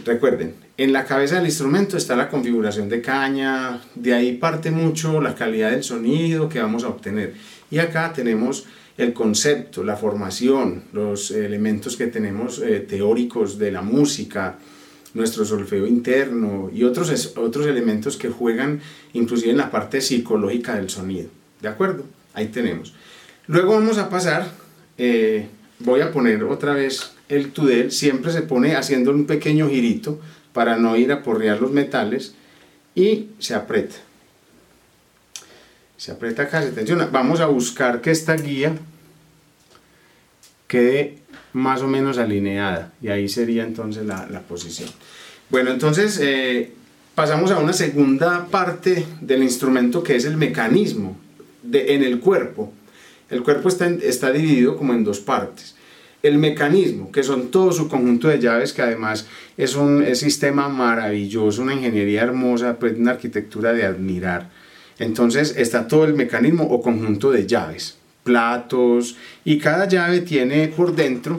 Recuerden, 0.05 0.55
en 0.77 0.93
la 0.93 1.05
cabeza 1.05 1.37
del 1.37 1.47
instrumento 1.47 1.97
está 1.97 2.17
la 2.17 2.29
configuración 2.29 2.89
de 2.89 3.01
caña, 3.01 3.81
de 3.95 4.13
ahí 4.13 4.37
parte 4.37 4.71
mucho 4.71 5.21
la 5.21 5.35
calidad 5.35 5.71
del 5.71 5.83
sonido 5.83 6.49
que 6.49 6.61
vamos 6.61 6.85
a 6.85 6.89
obtener. 6.89 7.35
Y 7.71 7.79
acá 7.79 8.13
tenemos 8.13 8.67
el 8.99 9.13
concepto, 9.13 9.85
la 9.85 9.97
formación, 9.97 10.85
los 10.93 11.31
elementos 11.31 11.97
que 11.97 12.07
tenemos 12.07 12.59
eh, 12.59 12.81
teóricos 12.81 13.59
de 13.59 13.73
la 13.73 13.83
música, 13.83 14.59
nuestro 15.15 15.45
solfeo 15.45 15.87
interno 15.87 16.71
y 16.73 16.85
otros, 16.85 17.33
otros 17.37 17.67
elementos 17.67 18.17
que 18.17 18.29
juegan 18.29 18.81
inclusive 19.15 19.51
en 19.51 19.57
la 19.57 19.71
parte 19.71 20.01
psicológica 20.01 20.75
del 20.77 20.91
sonido. 20.91 21.31
¿De 21.61 21.69
acuerdo? 21.69 22.05
Ahí 22.35 22.49
tenemos. 22.49 22.95
Luego 23.47 23.75
vamos 23.75 23.97
a 23.97 24.11
pasar, 24.11 24.51
eh, 24.99 25.49
voy 25.79 26.01
a 26.01 26.13
poner 26.13 26.45
otra 26.45 26.75
vez 26.75 27.13
el 27.29 27.53
tudel, 27.53 27.93
siempre 27.93 28.33
se 28.33 28.43
pone 28.43 28.77
haciendo 28.77 29.11
un 29.11 29.27
pequeño 29.27 29.69
girito 29.69 30.21
para 30.53 30.77
no 30.77 30.97
ir 30.97 31.13
a 31.13 31.23
porrear 31.23 31.61
los 31.61 31.73
metales 31.73 32.35
y 32.95 33.31
se 33.39 33.55
aprieta 33.55 33.97
se 35.97 36.13
aprieta 36.13 36.43
acá, 36.43 36.63
se 36.63 36.73
tensiona. 36.73 37.07
Vamos 37.07 37.41
a 37.41 37.47
buscar 37.47 38.01
que 38.01 38.11
esta 38.11 38.37
guía 38.37 38.75
quede 40.67 41.19
más 41.53 41.83
o 41.83 41.89
menos 41.89 42.19
alineada 42.19 42.93
y 43.01 43.09
ahí 43.09 43.29
sería 43.29 43.65
entonces 43.65 44.05
la, 44.05 44.43
posición. 44.49 44.91
Bueno, 45.49 45.71
entonces 45.71 46.19
eh, 46.23 46.73
pasamos 47.15 47.51
a 47.51 47.59
una 47.59 47.73
segunda 47.73 48.47
parte 48.47 49.07
del 49.21 49.43
instrumento 49.43 50.03
que 50.03 50.17
es 50.17 50.25
el 50.27 50.37
mecanismo 50.37 51.17
en 51.73 52.03
el 52.03 52.21
cuerpo. 52.21 52.73
El 53.31 53.43
cuerpo 53.43 53.69
está, 53.69 54.31
dividido 54.33 54.77
como 54.77 54.95
en 54.95 55.05
dos 55.05 55.21
partes. 55.21 55.75
El 56.23 56.39
mecanismo, 56.39 57.13
que 57.13 57.23
son 57.23 57.51
todo 57.51 57.73
su 57.73 57.89
conjunto 57.89 58.29
de 58.29 58.41
llaves, 58.41 58.73
que 58.73 58.83
además 58.83 59.27
es 59.57 59.75
un 59.77 60.05
sistema 60.17 60.69
maravilloso, 60.69 61.63
una 61.63 61.75
ingeniería 61.75 62.23
hermosa, 62.23 62.79
pues 62.79 62.97
una 62.99 63.13
arquitectura 63.13 63.73
de 63.73 63.85
admirar 63.85 64.51
entonces 64.99 65.55
está 65.57 65.87
todo 65.87 66.05
el 66.05 66.15
mecanismo 66.15 66.65
o 66.65 66.81
conjunto 66.81 67.31
de 67.31 67.47
llaves, 67.47 67.97
platos 68.25 69.17
y 69.45 69.59
cada 69.59 69.87
llave 69.87 70.21
tiene 70.21 70.69
por 70.69 70.95
dentro, 70.95 71.39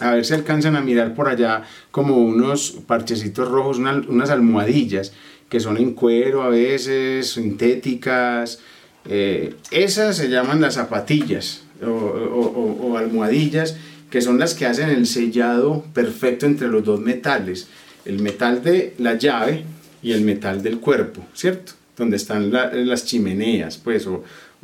a 0.00 0.12
ver 0.12 0.24
si 0.24 0.34
alcanzan 0.34 0.76
a 0.76 0.80
mirar 0.80 1.14
por 1.14 1.28
allá 1.28 1.62
como 1.90 2.16
unos 2.16 2.78
parchecitos 2.86 3.48
rojos, 3.48 3.78
unas 3.78 4.30
almohadillas 4.30 5.12
que 5.48 5.60
son 5.60 5.76
en 5.76 5.92
cuero 5.92 6.42
a 6.42 6.48
veces, 6.48 7.32
sintéticas. 7.32 8.60
Eh, 9.06 9.54
esas 9.70 10.16
se 10.16 10.28
llaman 10.28 10.60
las 10.60 10.74
zapatillas 10.74 11.62
o 11.82 12.96
almohadillas 12.96 13.76
que 14.10 14.22
son 14.22 14.38
las 14.38 14.54
que 14.54 14.64
hacen 14.64 14.90
el 14.90 15.06
sellado 15.06 15.84
perfecto 15.92 16.46
entre 16.46 16.68
los 16.68 16.84
dos 16.84 17.00
metales, 17.00 17.66
el 18.04 18.20
metal 18.22 18.62
de 18.62 18.94
la 18.98 19.14
llave 19.14 19.64
y 20.02 20.12
el 20.12 20.20
metal 20.20 20.62
del 20.62 20.78
cuerpo, 20.78 21.26
¿cierto? 21.34 21.72
donde 21.96 22.16
están 22.16 22.52
las 22.52 23.04
chimeneas, 23.04 23.78
pues, 23.78 24.06
o, 24.06 24.22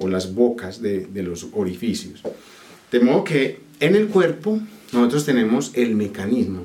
las 0.08 0.34
bocas 0.34 0.80
de, 0.80 1.08
los 1.14 1.48
orificios. 1.52 2.22
De 2.90 3.00
modo 3.00 3.24
que 3.24 3.60
en 3.80 3.96
el 3.96 4.06
cuerpo 4.06 4.60
nosotros 4.92 5.26
tenemos 5.26 5.72
el 5.74 5.94
mecanismo 5.94 6.64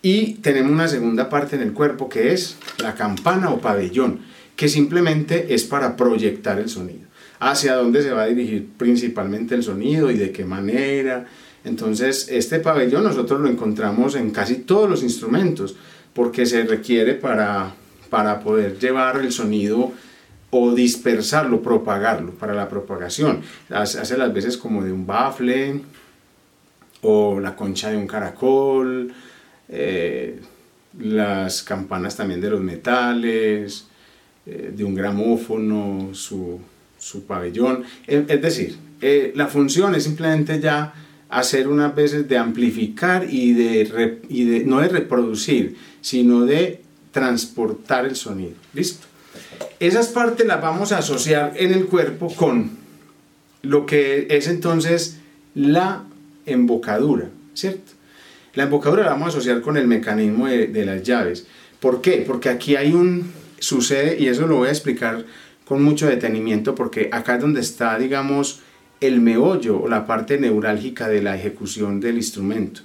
y 0.00 0.34
tenemos 0.34 0.70
una 0.70 0.88
segunda 0.88 1.28
parte 1.28 1.56
en 1.56 1.62
el 1.62 1.72
cuerpo 1.72 2.08
que 2.08 2.32
es 2.32 2.56
la 2.78 2.94
campana 2.94 3.50
o 3.50 3.60
pabellón, 3.60 4.20
que 4.56 4.68
simplemente 4.68 5.54
es 5.54 5.64
para 5.64 5.96
proyectar 5.96 6.58
el 6.58 6.68
sonido. 6.68 7.08
Hacia 7.40 7.74
dónde 7.74 8.02
se 8.02 8.12
va 8.12 8.22
a 8.22 8.26
dirigir 8.26 8.68
principalmente 8.76 9.54
el 9.54 9.62
sonido 9.62 10.10
y 10.10 10.16
de 10.16 10.30
qué 10.30 10.44
manera. 10.44 11.26
Entonces, 11.64 12.28
este 12.30 12.60
pabellón 12.60 13.04
nosotros 13.04 13.40
lo 13.40 13.48
encontramos 13.48 14.14
en 14.14 14.30
casi 14.30 14.56
todos 14.56 14.88
los 14.88 15.02
instrumentos, 15.02 15.74
porque 16.12 16.46
se 16.46 16.62
requiere 16.64 17.14
para 17.14 17.74
para 18.12 18.40
poder 18.40 18.78
llevar 18.78 19.16
el 19.16 19.32
sonido 19.32 19.90
o 20.50 20.74
dispersarlo, 20.74 21.62
propagarlo 21.62 22.32
para 22.32 22.52
la 22.52 22.68
propagación. 22.68 23.40
Hace 23.70 24.18
las 24.18 24.34
veces 24.34 24.58
como 24.58 24.84
de 24.84 24.92
un 24.92 25.06
bafle 25.06 25.80
o 27.00 27.40
la 27.40 27.56
concha 27.56 27.88
de 27.88 27.96
un 27.96 28.06
caracol, 28.06 29.14
eh, 29.70 30.38
las 30.98 31.62
campanas 31.62 32.14
también 32.14 32.42
de 32.42 32.50
los 32.50 32.60
metales, 32.60 33.86
eh, 34.46 34.72
de 34.74 34.84
un 34.84 34.94
gramófono, 34.94 36.10
su, 36.12 36.60
pabellón. 37.26 37.84
Es, 38.06 38.42
decir, 38.42 38.76
eh, 39.00 39.32
la 39.34 39.48
función 39.48 39.94
es 39.94 40.04
simplemente 40.04 40.60
ya 40.60 40.94
hacer 41.28 41.68
unas 41.68 41.94
veces 41.94 42.28
de 42.28 42.38
amplificar 42.38 43.26
y 43.28 43.52
de, 43.52 44.20
y 44.28 44.44
de 44.44 44.64
no 44.64 44.80
de 44.80 44.88
reproducir, 44.88 45.76
sino 46.00 46.44
de 46.44 46.82
transportar 47.10 48.04
el 48.06 48.16
sonido. 48.16 48.54
¿Listo? 48.74 49.06
Esas 49.80 50.08
partes 50.08 50.46
las 50.46 50.60
vamos 50.60 50.92
a 50.92 50.98
asociar 50.98 51.54
en 51.56 51.72
el 51.72 51.86
cuerpo 51.86 52.32
con 52.34 52.82
lo 53.62 53.86
que 53.86 54.26
es 54.30 54.48
entonces 54.48 55.18
la 55.54 56.04
embocadura, 56.46 57.30
¿cierto? 57.54 57.92
La 58.54 58.64
embocadura 58.64 59.04
la 59.04 59.10
vamos 59.10 59.26
a 59.26 59.38
asociar 59.38 59.60
con 59.62 59.76
el 59.76 59.86
mecanismo 59.86 60.46
de, 60.46 60.84
las 60.84 61.02
llaves. 61.02 61.46
¿Por 61.80 62.02
qué? 62.02 62.22
Porque 62.26 62.48
aquí 62.48 62.76
hay 62.76 62.92
un, 62.92 63.32
sucede, 63.62 64.16
y 64.18 64.28
eso 64.28 64.46
lo 64.46 64.56
voy 64.56 64.68
a 64.68 64.72
explicar 64.72 65.24
con 65.64 65.82
mucho 65.82 66.06
detenimiento, 66.06 66.74
porque 66.74 67.08
acá 67.12 67.36
es 67.36 67.40
donde 67.40 67.60
está, 67.60 67.96
digamos, 67.96 68.60
el 69.00 69.20
meollo 69.20 69.80
o 69.80 69.88
la 69.88 70.06
parte 70.06 70.38
neurálgica 70.38 71.08
de 71.08 71.22
la 71.22 71.36
ejecución 71.36 72.00
del 72.00 72.16
instrumento. 72.16 72.82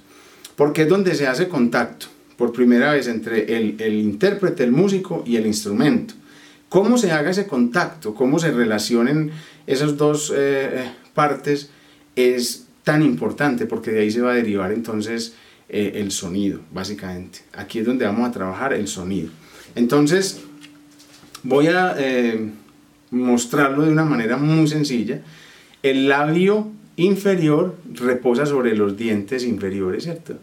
Porque 0.56 0.82
es 0.82 0.88
donde 0.88 1.14
se 1.14 1.26
hace 1.26 1.48
contacto 1.48 2.06
por 2.36 2.52
primera 2.52 2.92
vez 2.92 3.08
entre 3.08 3.56
el, 3.56 3.94
intérprete, 3.94 4.64
el 4.64 4.72
músico 4.72 5.22
y 5.26 5.36
el 5.36 5.46
instrumento. 5.46 6.14
Cómo 6.68 6.98
se 6.98 7.10
haga 7.10 7.30
ese 7.30 7.46
contacto, 7.46 8.14
cómo 8.14 8.38
se 8.38 8.52
relacionen 8.52 9.32
esas 9.66 9.96
dos 9.96 10.32
eh, 10.36 10.90
partes 11.14 11.70
es 12.14 12.66
tan 12.84 13.02
importante 13.02 13.66
porque 13.66 13.90
de 13.90 14.00
ahí 14.00 14.10
se 14.10 14.20
va 14.20 14.32
a 14.32 14.34
derivar 14.34 14.72
entonces 14.72 15.34
eh, 15.68 15.92
el 15.96 16.10
sonido, 16.10 16.60
básicamente. 16.72 17.40
Aquí 17.52 17.80
es 17.80 17.86
donde 17.86 18.06
vamos 18.06 18.28
a 18.28 18.32
trabajar 18.32 18.72
el 18.72 18.88
sonido. 18.88 19.30
Entonces, 19.74 20.40
voy 21.48 21.68
a 21.68 21.94
eh, 21.98 22.50
mostrarlo 23.10 23.84
de 23.84 23.90
una 23.90 24.04
manera 24.04 24.36
muy 24.36 24.68
sencilla. 24.68 25.22
El 25.82 26.08
labio 26.08 26.68
inferior 26.96 27.76
reposa 27.94 28.44
sobre 28.44 28.76
los 28.76 28.96
dientes 28.98 29.44
inferiores, 29.44 30.04
¿cierto? 30.04 30.36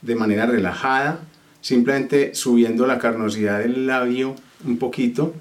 de 0.00 0.14
manera 0.14 0.46
relajada, 0.46 1.18
simplemente 1.60 2.36
subiendo 2.36 2.86
la 2.86 3.00
carnosidad 3.00 3.58
del 3.58 3.88
labio 3.88 4.36
un 4.64 4.78
poquito, 4.78 5.34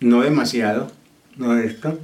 no 0.00 0.22
demasiado, 0.22 0.90
no 1.36 1.58
esto, 1.58 1.98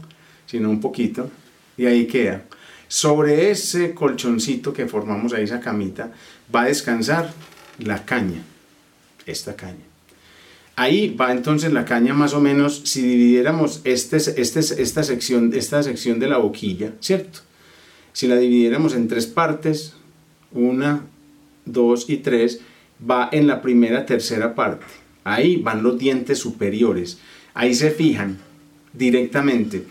sino 0.45 0.69
un 0.69 0.83
poquito, 0.83 1.31
y 1.79 1.87
ahí 1.87 2.07
queda. 2.07 2.43
Sobre 2.87 3.51
ese 3.51 3.95
colchoncito 3.95 4.75
que 4.75 4.87
formamos 4.87 5.33
ahí, 5.33 5.45
esa 5.45 5.61
camita, 5.61 6.13
va 6.55 6.63
a 6.63 6.67
descansar 6.67 7.33
la 7.79 8.05
caña, 8.05 8.43
esta 9.25 9.57
caña. 9.57 9.96
Ahí 10.79 11.15
va 11.19 11.33
entonces 11.33 11.73
la 11.73 11.87
caña 11.87 12.13
más 12.13 12.35
o 12.35 12.41
menos, 12.41 12.83
si 12.85 13.01
dividiéramos 13.01 13.81
este, 13.85 14.19
este, 14.19 14.61
esta, 14.61 15.03
sección, 15.03 15.51
esta 15.55 15.83
sección 15.83 16.19
de 16.19 16.29
la 16.29 16.37
boquilla, 16.37 16.93
¿cierto? 17.01 17.41
Si 18.13 18.29
la 18.29 18.37
dividiéramos 18.37 18.95
en 18.95 19.09
tres 19.09 19.27
partes, 19.27 19.95
una, 20.53 21.07
dos 21.65 22.11
y 22.11 22.19
tres, 22.19 22.61
va 23.11 23.31
en 23.33 23.47
la 23.47 23.63
primera, 23.63 24.05
tercera 24.05 24.55
parte. 24.55 24.85
Ahí 25.25 25.57
van 25.57 25.83
los 25.83 25.99
dientes 25.99 26.39
superiores. 26.39 27.19
Ahí 27.55 27.75
se 27.75 27.91
fijan 27.91 28.37
directamente. 28.93 29.83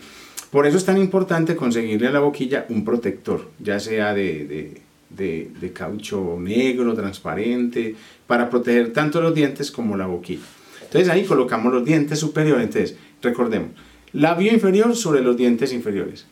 Por 0.50 0.68
eso 0.68 0.78
es 0.78 0.84
tan 0.84 0.98
importante 0.98 1.56
conseguirle 1.56 2.06
a 2.06 2.12
la 2.12 2.20
boquilla 2.20 2.64
un 2.68 2.84
protector, 2.84 3.50
ya 3.58 3.80
sea 3.80 4.14
de, 4.14 4.80
de, 5.10 5.72
caucho 5.72 6.38
negro, 6.40 6.94
transparente, 6.94 7.96
para 8.26 8.48
proteger 8.48 8.92
tanto 8.92 9.20
los 9.20 9.34
dientes 9.34 9.70
como 9.72 9.96
la 9.96 10.06
boquilla. 10.06 10.44
Entonces 10.86 11.08
ahí 11.08 11.24
colocamos 11.24 11.72
los 11.72 11.84
dientes 11.84 12.18
superiores. 12.18 12.64
Entonces, 12.64 12.96
recordemos, 13.22 13.70
labio 14.12 14.52
inferior 14.52 14.96
sobre 14.96 15.20
los 15.20 15.36
dientes 15.36 15.72
inferiores. 15.72 16.26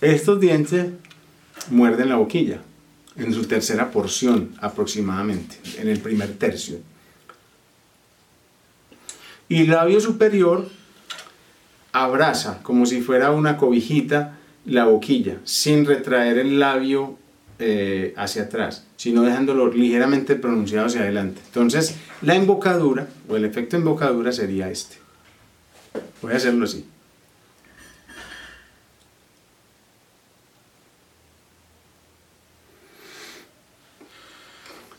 Estos 0.00 0.40
dientes 0.40 0.86
muerden 1.70 2.08
la 2.08 2.16
boquilla 2.16 2.60
en 3.16 3.34
su 3.34 3.44
tercera 3.44 3.90
porción 3.90 4.54
aproximadamente, 4.60 5.56
en 5.78 5.88
el 5.88 5.98
primer 5.98 6.38
tercio. 6.38 6.78
Y 9.48 9.62
el 9.62 9.70
labio 9.70 10.00
superior 10.00 10.68
abraza 11.92 12.62
como 12.62 12.86
si 12.86 13.00
fuera 13.00 13.32
una 13.32 13.56
cobijita 13.56 14.38
la 14.64 14.84
boquilla, 14.84 15.38
sin 15.44 15.84
retraer 15.84 16.38
el 16.38 16.60
labio 16.60 17.18
eh, 17.62 18.14
hacia 18.16 18.44
atrás, 18.44 18.86
sino 18.96 19.20
dejándolo 19.20 19.70
ligeramente 19.70 20.34
pronunciado 20.34 20.86
hacia 20.86 21.02
adelante. 21.02 21.42
Entonces, 21.44 21.94
la 22.22 22.34
embocadura 22.34 23.06
o 23.28 23.36
el 23.36 23.44
efecto 23.44 23.76
embocadura 23.76 24.32
sería 24.32 24.70
este. 24.70 24.96
Voy 26.22 26.32
a 26.32 26.36
hacerlo 26.36 26.64
así. 26.64 26.86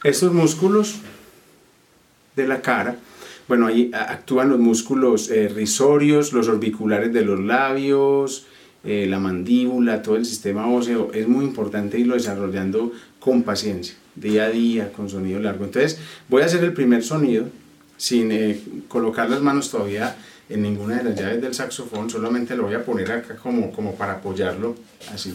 Estos 0.03 0.32
músculos 0.32 0.98
de 2.36 2.48
la 2.48 2.62
cara, 2.62 2.96
bueno, 3.48 3.65
ahí 3.68 3.91
actúan 3.94 4.50
los 4.50 4.60
músculos 4.60 5.32
eh, 5.32 5.50
risorios, 5.50 6.32
los 6.32 6.48
orbiculares 6.48 7.12
de 7.12 7.25
los 7.25 7.39
labios, 7.39 8.46
eh, 8.83 9.05
la 9.07 9.19
mandíbula, 9.19 10.01
todo 10.01 10.15
el 10.15 10.25
sistema 10.25 10.67
óseo, 10.67 11.11
es 11.13 11.27
muy 11.27 11.45
importante 11.45 12.00
irlo 12.00 12.15
desarrollando 12.15 12.91
con 13.19 13.43
paciencia, 13.43 13.95
día 14.15 14.45
a 14.45 14.50
día, 14.50 14.91
con 14.91 15.09
sonido 15.09 15.39
largo. 15.39 15.65
Entonces, 15.65 16.00
voy 16.27 16.41
a 16.41 16.45
hacer 16.45 16.63
el 16.63 16.73
primer 16.73 17.03
sonido 17.03 17.45
sin 17.97 18.31
eh, 18.31 18.59
colocar 18.88 19.29
las 19.29 19.41
manos 19.41 19.69
todavía 19.69 20.15
en 20.50 20.63
ninguna 20.63 20.97
de 20.97 21.03
las 21.03 21.19
llaves 21.19 21.41
del 21.41 21.53
saxofón, 21.53 22.09
solamente 22.09 22.55
lo 22.55 22.63
voy 22.63 22.73
a 22.73 22.83
poner 22.83 23.11
acá 23.11 23.35
como, 23.35 23.71
como 23.71 23.95
para 23.95 24.13
apoyarlo, 24.13 24.75
así. 25.13 25.33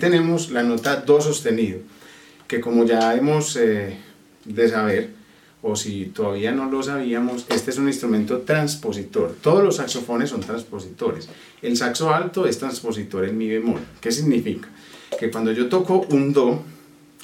Tenemos 0.00 0.50
la 0.50 0.64
nota 0.64 0.96
do 0.96 1.20
sostenido, 1.20 1.78
que 2.48 2.58
como 2.60 2.84
ya 2.84 3.14
hemos 3.14 3.54
eh, 3.54 3.94
de 4.44 4.68
saber, 4.68 5.10
o 5.62 5.76
si 5.76 6.06
todavía 6.06 6.52
no 6.52 6.70
lo 6.70 6.82
sabíamos, 6.82 7.44
este 7.48 7.70
es 7.70 7.78
un 7.78 7.86
instrumento 7.86 8.38
transpositor. 8.38 9.36
Todos 9.40 9.62
los 9.62 9.76
saxofones 9.76 10.30
son 10.30 10.40
transpositores. 10.40 11.28
El 11.60 11.76
saxo 11.76 12.12
alto 12.12 12.46
es 12.46 12.58
transpositor 12.58 13.26
en 13.26 13.36
mi 13.36 13.48
bemol. 13.48 13.80
¿Qué 14.00 14.10
significa? 14.10 14.68
Que 15.18 15.30
cuando 15.30 15.52
yo 15.52 15.68
toco 15.68 16.06
un 16.10 16.32
do 16.32 16.62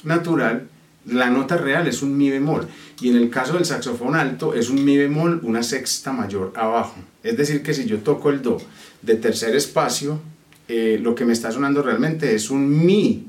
natural, 0.03 0.69
la 1.05 1.29
nota 1.29 1.57
real 1.57 1.87
es 1.87 2.03
un 2.03 2.15
mi 2.15 2.29
bemol. 2.29 2.67
Y 3.01 3.09
en 3.09 3.15
el 3.17 3.29
caso 3.29 3.53
del 3.53 3.65
saxofón 3.65 4.15
alto 4.15 4.53
es 4.53 4.69
un 4.69 4.85
mi 4.85 4.97
bemol, 4.97 5.39
una 5.43 5.63
sexta 5.63 6.11
mayor 6.11 6.53
abajo. 6.55 6.95
Es 7.23 7.37
decir, 7.37 7.63
que 7.63 7.73
si 7.73 7.85
yo 7.85 7.99
toco 7.99 8.29
el 8.29 8.41
do 8.41 8.61
de 9.01 9.15
tercer 9.15 9.55
espacio, 9.55 10.19
eh, 10.67 10.99
lo 11.01 11.15
que 11.15 11.25
me 11.25 11.33
está 11.33 11.51
sonando 11.51 11.81
realmente 11.81 12.35
es 12.35 12.49
un 12.49 12.85
mi 12.85 13.25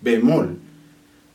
bemol 0.00 0.56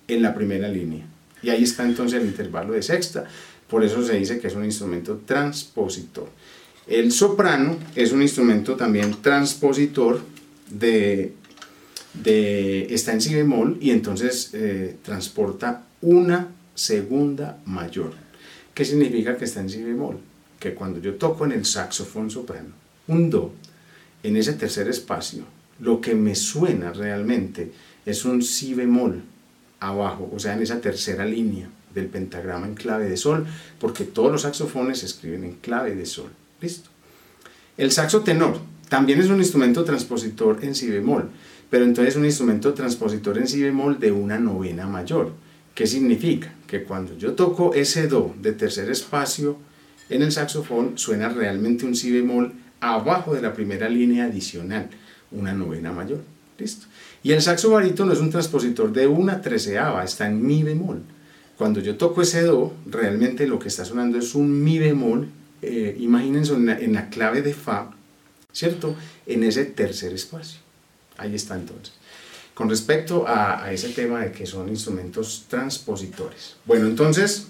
en 0.08 0.22
la 0.22 0.34
primera 0.34 0.68
línea. 0.68 1.06
Y 1.42 1.50
ahí 1.50 1.64
está 1.64 1.86
entonces 1.86 2.22
el 2.22 2.28
intervalo 2.28 2.74
de 2.74 2.82
sexta. 2.82 3.26
Por 3.70 3.84
eso 3.84 4.04
se 4.04 4.18
dice 4.18 4.40
que 4.40 4.48
es 4.48 4.56
un 4.56 4.66
instrumento 4.66 5.22
transpositor. 5.26 6.30
El 6.88 7.12
soprano 7.12 7.78
es 7.96 8.12
un 8.14 8.22
instrumento 8.22 8.76
también 8.76 9.16
transpositor 9.22 10.22
de, 10.70 11.34
de 12.14 12.94
está 12.94 13.12
en 13.12 13.22
si 13.22 13.36
bemol 13.36 13.78
y 13.82 13.92
entonces 13.92 14.52
eh, 14.54 14.96
transporta 15.04 15.84
una 16.02 16.48
segunda 16.76 17.60
mayor. 17.66 18.14
¿Qué 18.74 18.86
significa 18.86 19.36
que 19.38 19.46
está 19.46 19.60
en 19.60 19.70
si 19.70 19.84
bemol? 19.84 20.18
Que 20.60 20.74
cuando 20.74 21.02
yo 21.02 21.16
toco 21.16 21.46
en 21.46 21.52
el 21.52 21.66
saxofón 21.66 22.32
soprano 22.32 22.70
un 23.08 23.30
do, 23.30 23.54
en 24.24 24.36
ese 24.36 24.54
tercer 24.54 24.88
espacio, 24.88 25.44
lo 25.80 26.02
que 26.02 26.16
me 26.16 26.36
suena 26.36 26.92
realmente 26.92 27.72
es 28.06 28.26
un 28.26 28.42
si 28.42 28.74
bemol 28.74 29.24
abajo, 29.80 30.30
o 30.34 30.40
sea, 30.40 30.54
en 30.54 30.64
esa 30.64 30.82
tercera 30.82 31.26
línea 31.26 31.70
del 31.94 32.08
pentagrama 32.08 32.68
en 32.68 32.76
clave 32.76 33.10
de 33.10 33.18
sol, 33.18 33.46
porque 33.80 34.04
todos 34.04 34.32
los 34.32 34.42
saxofones 34.44 35.00
se 35.00 35.06
escriben 35.06 35.44
en 35.44 35.54
clave 35.56 35.96
de 35.96 36.06
sol. 36.06 36.30
¿Listo? 36.62 36.90
El 37.78 37.92
saxo 37.92 38.22
tenor 38.22 38.60
también 38.90 39.20
es 39.20 39.30
un 39.30 39.38
instrumento 39.38 39.84
transpositor 39.84 40.60
en 40.64 40.74
si 40.74 40.90
bemol, 40.90 41.30
pero 41.70 41.86
entonces 41.86 42.14
es 42.14 42.18
un 42.18 42.26
instrumento 42.26 42.74
transpositor 42.74 43.38
en 43.38 43.48
si 43.48 43.62
bemol 43.62 44.00
de 44.00 44.12
una 44.12 44.40
novena 44.40 44.88
mayor. 44.88 45.34
¿Qué 45.76 45.86
significa? 45.86 46.54
Que 46.66 46.84
cuando 46.84 47.16
yo 47.18 47.34
toco 47.34 47.74
ese 47.74 48.08
do 48.08 48.34
de 48.42 48.54
tercer 48.54 48.90
espacio 48.90 49.58
en 50.10 50.22
el 50.24 50.32
saxofón 50.32 50.98
suena 50.98 51.30
realmente 51.30 51.86
un 51.86 51.96
si 51.96 52.12
bemol 52.12 52.54
abajo 52.80 53.34
de 53.34 53.42
la 53.42 53.54
primera 53.54 53.90
línea 53.90 54.26
adicional, 54.26 54.90
una 55.32 55.54
novena 55.54 55.92
mayor. 55.92 56.22
¿Listo? 56.58 56.88
Y 57.24 57.32
el 57.34 57.42
saxo 57.42 57.72
barítono 57.72 58.14
es 58.14 58.20
un 58.20 58.30
transpositor 58.30 58.92
de 58.92 59.08
una 59.08 59.42
treceava, 59.42 60.04
está 60.04 60.28
en 60.28 60.46
mi 60.46 60.64
bemol. 60.64 61.04
Cuando 61.58 61.80
yo 61.80 61.98
toco 61.98 62.22
ese 62.22 62.44
do, 62.44 62.74
realmente 62.86 63.48
lo 63.48 63.60
que 63.60 63.68
está 63.68 63.84
sonando 63.86 64.18
es 64.18 64.36
un 64.36 64.64
mi 64.64 64.80
bemol, 64.80 65.28
eh, 65.62 65.96
imagínense 66.00 66.54
en 66.54 66.94
la, 66.94 67.10
clave 67.10 67.42
de 67.42 67.54
fa, 67.54 67.92
¿cierto? 68.52 68.96
En 69.26 69.44
ese 69.44 69.66
tercer 69.66 70.14
espacio. 70.14 70.60
Ahí 71.18 71.34
está 71.36 71.56
entonces. 71.56 71.94
Con 72.54 72.70
respecto 72.70 73.28
a, 73.28 73.64
a 73.64 73.72
ese 73.72 73.90
tema 73.90 74.22
de 74.22 74.32
que 74.32 74.46
son 74.46 74.70
instrumentos 74.70 75.46
transpositores. 75.48 76.56
Bueno, 76.66 76.88
entonces, 76.88 77.48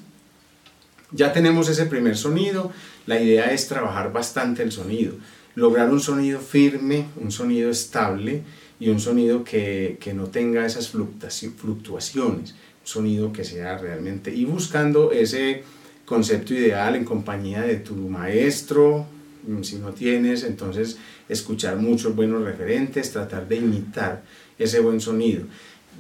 ya 1.12 1.32
tenemos 1.32 1.70
ese 1.70 1.86
primer 1.86 2.18
sonido, 2.18 2.72
la 3.06 3.20
idea 3.20 3.54
es 3.54 3.68
trabajar 3.68 4.12
bastante 4.12 4.64
el 4.64 4.72
sonido, 4.72 5.14
lograr 5.56 5.90
un 5.90 6.02
sonido 6.02 6.40
firme, 6.40 7.06
un 7.16 7.32
sonido 7.32 7.70
estable 7.70 8.44
y 8.80 8.90
un 8.90 9.00
sonido 9.00 9.44
que, 9.44 9.98
no 10.14 10.26
tenga 10.26 10.66
esas 10.66 10.90
fluctuaciones, 10.90 12.52
un 12.52 12.56
sonido 12.84 13.32
que 13.32 13.44
sea 13.44 13.78
realmente, 13.78 14.34
y 14.34 14.46
buscando 14.46 15.12
ese 15.12 15.64
concepto 16.06 16.54
ideal 16.54 16.96
en 16.96 17.06
compañía 17.06 17.62
de 17.62 17.78
tu 17.78 17.96
maestro, 17.96 19.06
mm, 19.46 19.64
si 19.64 19.78
no 19.78 19.92
tienes, 19.92 20.44
entonces 20.44 20.98
escuchar 21.28 21.78
muchos 21.78 22.16
buenos 22.16 22.44
referentes, 22.44 23.12
tratar 23.12 23.48
de 23.48 23.58
imitar 23.58 24.24
ese 24.58 24.80
buen 24.80 25.02
sonido, 25.02 25.44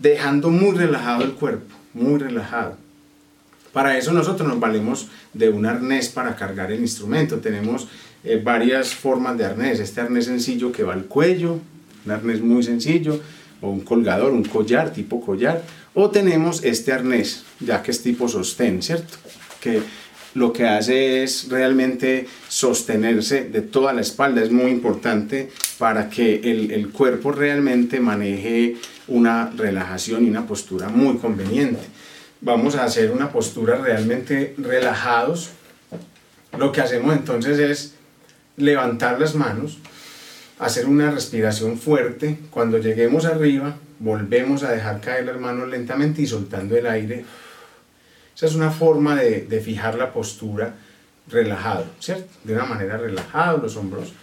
dejando 0.01 0.49
muy 0.49 0.75
relajado 0.75 1.23
el 1.23 1.33
cuerpo, 1.33 1.73
muy 1.93 2.19
relajado 2.19 2.86
para 3.77 3.95
eso 3.95 4.11
nosotros 4.11 4.49
nos 4.49 4.59
valemos 4.59 5.07
de 5.33 5.49
un 5.49 5.67
arnés 5.67 6.09
para 6.09 6.35
cargar 6.35 6.71
el 6.71 6.79
instrumento. 6.79 7.37
Tenemos 7.37 7.87
eh, 8.23 8.41
varias 8.43 8.95
formas 8.95 9.37
de 9.37 9.45
arnés. 9.45 9.79
Este 9.79 10.01
arnés 10.01 10.25
sencillo 10.25 10.71
que 10.71 10.81
va 10.81 10.93
al 10.93 11.05
cuello, 11.05 11.59
un 12.03 12.11
arnés 12.11 12.41
muy 12.41 12.63
sencillo, 12.63 13.19
o 13.61 13.69
un 13.69 13.81
colgador, 13.81 14.31
un 14.31 14.45
collar, 14.45 14.91
tipo 14.91 15.23
collar. 15.23 15.61
O 15.93 16.09
tenemos 16.09 16.63
este 16.63 16.91
arnés, 16.91 17.43
ya 17.59 17.83
que 17.83 17.91
es 17.91 18.01
tipo 18.01 18.27
sostén, 18.27 18.81
¿cierto? 18.81 19.13
Que 19.61 19.83
lo 20.33 20.51
que 20.51 20.65
hace 20.65 21.21
es 21.21 21.47
realmente 21.47 22.25
sostenerse 22.47 23.43
de 23.43 23.61
toda 23.61 23.93
la 23.93 24.01
espalda. 24.01 24.41
Es 24.41 24.49
muy 24.49 24.71
importante 24.71 25.51
para 25.77 26.09
que 26.09 26.41
el, 26.43 26.71
el 26.71 26.89
cuerpo 26.89 27.31
realmente 27.31 27.99
maneje 27.99 28.77
una 29.07 29.51
relajación 29.55 30.25
y 30.25 30.31
una 30.31 30.47
postura 30.47 30.89
muy 30.89 31.17
conveniente 31.17 31.95
vamos 32.41 32.75
a 32.75 32.83
hacer 32.83 33.11
una 33.11 33.31
postura 33.31 33.77
realmente 33.77 34.55
relajados. 34.57 35.51
Lo 36.57 36.71
que 36.71 36.81
hacemos 36.81 37.15
entonces 37.15 37.59
es 37.59 37.93
levantar 38.55 39.19
las 39.19 39.35
manos, 39.35 39.77
hacer 40.59 40.87
una 40.87 41.11
respiración 41.11 41.77
fuerte. 41.77 42.39
Cuando 42.49 42.77
lleguemos 42.77 43.25
arriba, 43.25 43.77
volvemos 43.99 44.63
a 44.63 44.71
dejar 44.71 45.01
caer 45.01 45.25
las 45.25 45.39
manos 45.39 45.69
lentamente 45.69 46.21
y 46.21 46.27
soltando 46.27 46.75
el 46.75 46.87
aire. 46.87 47.25
Esa 48.35 48.45
es 48.45 48.55
una 48.55 48.71
forma 48.71 49.15
de, 49.15 49.61
fijar 49.61 49.95
la 49.95 50.13
postura 50.13 50.75
relajado, 51.27 51.85
¿cierto? 51.99 52.29
De 52.43 52.53
una 52.53 52.65
manera 52.65 52.97
relajada, 52.97 53.57
los 53.57 53.75
hombros 53.75 54.13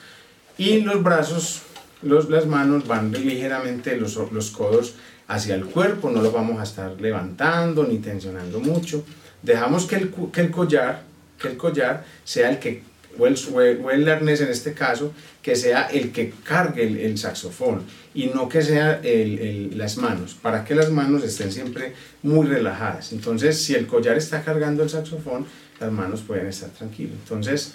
y 0.57 0.81
los 0.81 1.03
brazos 1.03 1.63
los, 2.03 2.29
las 2.29 2.47
manos 2.47 2.87
van 2.87 3.13
ligeramente 3.13 3.97
los, 3.97 4.17
los 4.31 4.51
codos 4.51 4.95
hacia 5.29 5.55
el 5.55 5.65
cuerpo, 5.65 6.11
no 6.11 6.23
lo 6.23 6.33
vamos 6.33 6.61
a 6.61 6.65
estar 6.65 7.01
levantando 7.01 7.85
ni 7.85 7.99
tensionando 7.99 8.61
mucho. 8.61 9.05
Dejamos 9.43 9.87
que 9.87 9.97
el, 9.97 10.11
que 10.33 10.41
el 10.41 10.51
collar, 10.51 11.03
que 11.41 11.49
el 11.49 11.57
collar 11.57 12.05
sea 12.25 12.51
el 12.51 12.59
que, 12.59 12.83
o 13.19 13.27
el, 13.27 13.37
o 13.83 13.91
el 13.91 14.09
arnés 14.09 14.41
en 14.41 14.49
este 14.49 14.75
caso, 14.75 15.13
que 15.43 15.57
sea 15.57 15.83
el 15.89 16.11
que 16.11 16.33
cargue 16.43 17.05
el, 17.05 17.19
saxofón 17.19 17.83
y 18.15 18.27
no 18.29 18.49
que 18.49 18.63
sea 18.63 19.01
el, 19.03 19.77
las 19.77 19.99
manos, 19.99 20.35
para 20.35 20.65
que 20.65 20.75
las 20.75 20.91
manos 20.91 21.23
estén 21.23 21.53
siempre 21.53 21.93
muy 22.23 22.47
relajadas. 22.47 23.13
Entonces, 23.13 23.63
si 23.63 23.75
el 23.75 23.87
collar 23.87 24.17
está 24.17 24.43
cargando 24.43 24.83
el 24.83 24.91
saxofón, 24.91 25.47
las 25.81 25.93
manos 25.93 26.23
pueden 26.23 26.47
estar 26.47 26.71
tranquilas. 26.71 27.15
Entonces, 27.23 27.75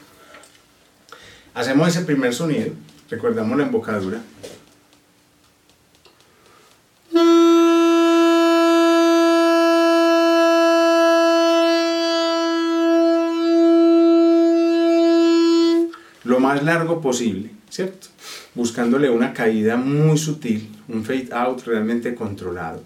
hacemos 1.53 1.89
ese 1.89 2.01
primer 2.01 2.33
sonido, 2.33 2.71
recordamos 3.09 3.57
la 3.57 3.65
embocadura. 3.65 4.21
Más 16.49 16.63
largo 16.63 16.99
posible, 16.99 17.51
¿cierto? 17.69 18.07
Buscándole 18.55 19.07
una 19.11 19.33
caída 19.33 19.77
muy 19.77 20.17
sutil, 20.17 20.67
un 20.87 21.05
fade 21.05 21.29
out 21.31 21.61
realmente 21.63 22.15
controlado. 22.15 22.81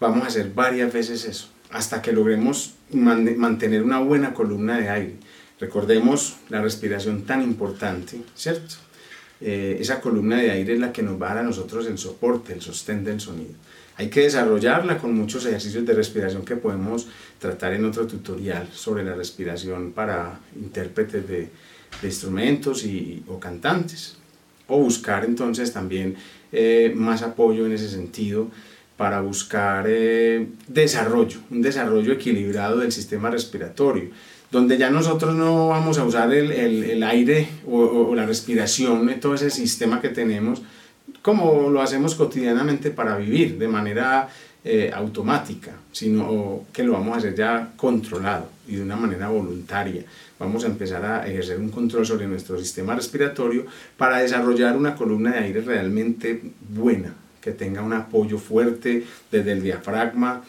Vamos 0.00 0.24
a 0.24 0.28
hacer 0.28 0.52
varias 0.54 0.90
veces 0.90 1.26
eso, 1.26 1.48
hasta 1.70 2.00
que 2.00 2.12
logremos 2.12 2.72
mantener 2.92 3.82
una 3.82 3.98
buena 3.98 4.32
columna 4.32 4.78
de 4.78 4.88
aire. 4.88 5.16
Recordemos 5.60 6.36
la 6.48 6.62
respiración 6.62 7.26
tan 7.26 7.42
importante, 7.42 8.22
¿cierto? 8.34 8.76
Eh, 9.42 9.76
esa 9.78 10.00
columna 10.00 10.36
de 10.36 10.50
aire 10.50 10.72
es 10.72 10.80
la 10.80 10.92
que 10.94 11.02
nos 11.02 11.20
va 11.20 11.32
a 11.32 11.34
dar 11.34 11.44
a 11.44 11.46
nosotros 11.46 11.86
el 11.86 11.98
soporte, 11.98 12.54
el 12.54 12.62
sostén 12.62 13.04
del 13.04 13.20
sonido. 13.20 13.52
Hay 13.98 14.08
que 14.08 14.22
desarrollarla 14.22 14.96
con 14.96 15.14
muchos 15.14 15.44
ejercicios 15.44 15.84
de 15.84 15.92
respiración 15.92 16.42
que 16.42 16.56
podemos 16.56 17.06
tratar 17.38 17.74
en 17.74 17.84
otro 17.84 18.06
tutorial 18.06 18.66
sobre 18.72 19.04
la 19.04 19.14
respiración 19.14 19.92
para 19.92 20.40
intérpretes 20.54 21.28
de, 21.28 21.50
de 22.00 22.08
instrumentos 22.08 22.84
y, 22.84 23.22
o 23.28 23.38
cantantes. 23.38 24.16
O 24.68 24.78
buscar 24.78 25.24
entonces 25.24 25.72
también 25.72 26.16
eh, 26.52 26.92
más 26.94 27.22
apoyo 27.22 27.66
en 27.66 27.72
ese 27.72 27.88
sentido 27.88 28.48
para 28.96 29.20
buscar 29.20 29.84
eh, 29.88 30.46
desarrollo, 30.68 31.38
un 31.50 31.62
desarrollo 31.62 32.12
equilibrado 32.12 32.78
del 32.78 32.92
sistema 32.92 33.30
respiratorio, 33.30 34.10
donde 34.50 34.78
ya 34.78 34.90
nosotros 34.90 35.34
no 35.34 35.68
vamos 35.68 35.98
a 35.98 36.04
usar 36.04 36.32
el, 36.32 36.50
el, 36.50 37.02
aire 37.02 37.48
o, 37.66 37.78
o, 37.78 38.14
la 38.14 38.24
respiración, 38.24 39.20
todo 39.20 39.34
ese 39.34 39.50
sistema 39.50 40.00
que 40.00 40.08
tenemos, 40.08 40.62
como 41.20 41.68
lo 41.68 41.82
hacemos 41.82 42.14
cotidianamente 42.14 42.90
para 42.90 43.16
vivir 43.18 43.58
de 43.58 43.68
manera 43.68 44.28
eh, 44.68 44.90
automática, 44.92 45.76
sino 45.92 46.64
que 46.72 46.82
lo 46.82 46.94
vamos 46.94 47.14
a 47.14 47.18
hacer 47.18 47.36
ya 47.36 47.72
controlado 47.76 48.48
y 48.66 48.74
de 48.74 48.82
una 48.82 48.96
manera 48.96 49.28
voluntaria 49.28 50.02
vamos 50.40 50.64
a 50.64 50.66
empezar 50.66 51.04
a 51.04 51.24
ejercer 51.24 51.60
un 51.60 51.70
control 51.70 52.04
sobre 52.04 52.26
nuestro 52.26 52.58
sistema 52.58 52.96
respiratorio 52.96 53.64
para 53.96 54.18
desarrollar 54.18 54.76
una 54.76 54.96
columna 54.96 55.32
de 55.32 55.38
aire 55.38 55.60
realmente 55.60 56.42
buena, 56.68 57.14
que 57.40 57.52
tenga 57.52 57.80
un 57.80 57.92
apoyo 57.92 58.38
fuerte 58.38 59.04
desde 59.30 59.52
el 59.52 59.62
diafragma, 59.62 60.42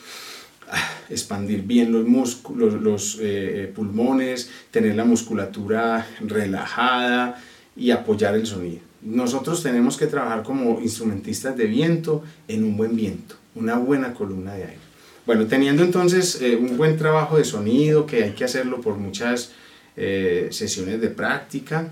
ah, 0.71 0.91
expandir 1.09 1.61
bien 1.61 1.91
los, 1.91 2.07
músculos, 2.07 2.73
los 2.73 3.19
eh, 3.21 3.71
pulmones, 3.75 4.49
tener 4.71 4.95
la 4.95 5.05
musculatura 5.05 6.07
relajada 6.21 7.39
y 7.75 7.91
apoyar 7.91 8.33
el 8.33 8.47
sonido. 8.47 8.81
Nosotros 9.03 9.61
tenemos 9.61 9.95
que 9.95 10.07
trabajar 10.07 10.43
como 10.43 10.81
instrumentistas 10.81 11.55
de 11.55 11.67
viento 11.67 12.23
en 12.47 12.63
un 12.63 12.75
buen 12.75 12.95
viento, 12.95 13.35
una 13.57 13.75
buena 13.75 14.13
columna 14.13 14.53
de 14.53 14.63
aire. 14.63 14.79
Bueno, 15.25 15.45
teniendo 15.45 15.83
entonces 15.83 16.41
eh, 16.41 16.55
un 16.55 16.77
buen 16.77 16.97
trabajo 16.97 17.37
de 17.37 17.43
sonido, 17.43 18.05
que 18.05 18.23
hay 18.23 18.31
que 18.31 18.45
hacerlo 18.45 18.79
por 18.79 18.95
muchas 18.95 19.51
eh, 19.97 20.47
sesiones 20.51 21.01
de 21.01 21.09
práctica. 21.09 21.89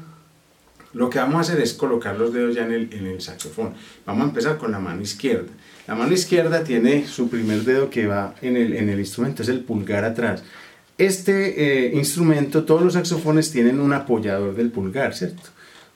Lo 0.93 1.09
que 1.09 1.19
vamos 1.19 1.35
a 1.35 1.39
hacer 1.41 1.61
es 1.61 1.73
colocar 1.73 2.17
los 2.17 2.31
dedos 2.31 2.55
ya 2.55 2.65
en 2.65 2.71
el, 2.71 2.93
en 2.93 3.07
el 3.07 3.19
saxofón. 3.19 3.73
Vamos 4.05 4.23
a 4.23 4.29
empezar 4.29 4.57
con 4.57 4.71
la 4.71 4.79
mano 4.79 5.01
izquierda. 5.01 5.51
La 5.87 5.95
mano 5.95 6.13
izquierda 6.13 6.63
tiene 6.63 7.05
su 7.07 7.29
primer 7.29 7.63
dedo 7.63 7.89
que 7.89 8.07
va 8.07 8.35
en 8.41 8.55
el, 8.55 8.73
en 8.73 8.89
el 8.89 8.99
instrumento, 8.99 9.43
es 9.43 9.49
el 9.49 9.59
pulgar 9.59 10.05
atrás. 10.05 10.43
Este 10.97 11.89
eh, 11.89 11.95
instrumento, 11.95 12.63
todos 12.63 12.81
los 12.81 12.93
saxofones 12.93 13.51
tienen 13.51 13.81
un 13.81 13.91
apoyador 13.91 14.55
del 14.55 14.71
pulgar, 14.71 15.13
¿cierto? 15.13 15.49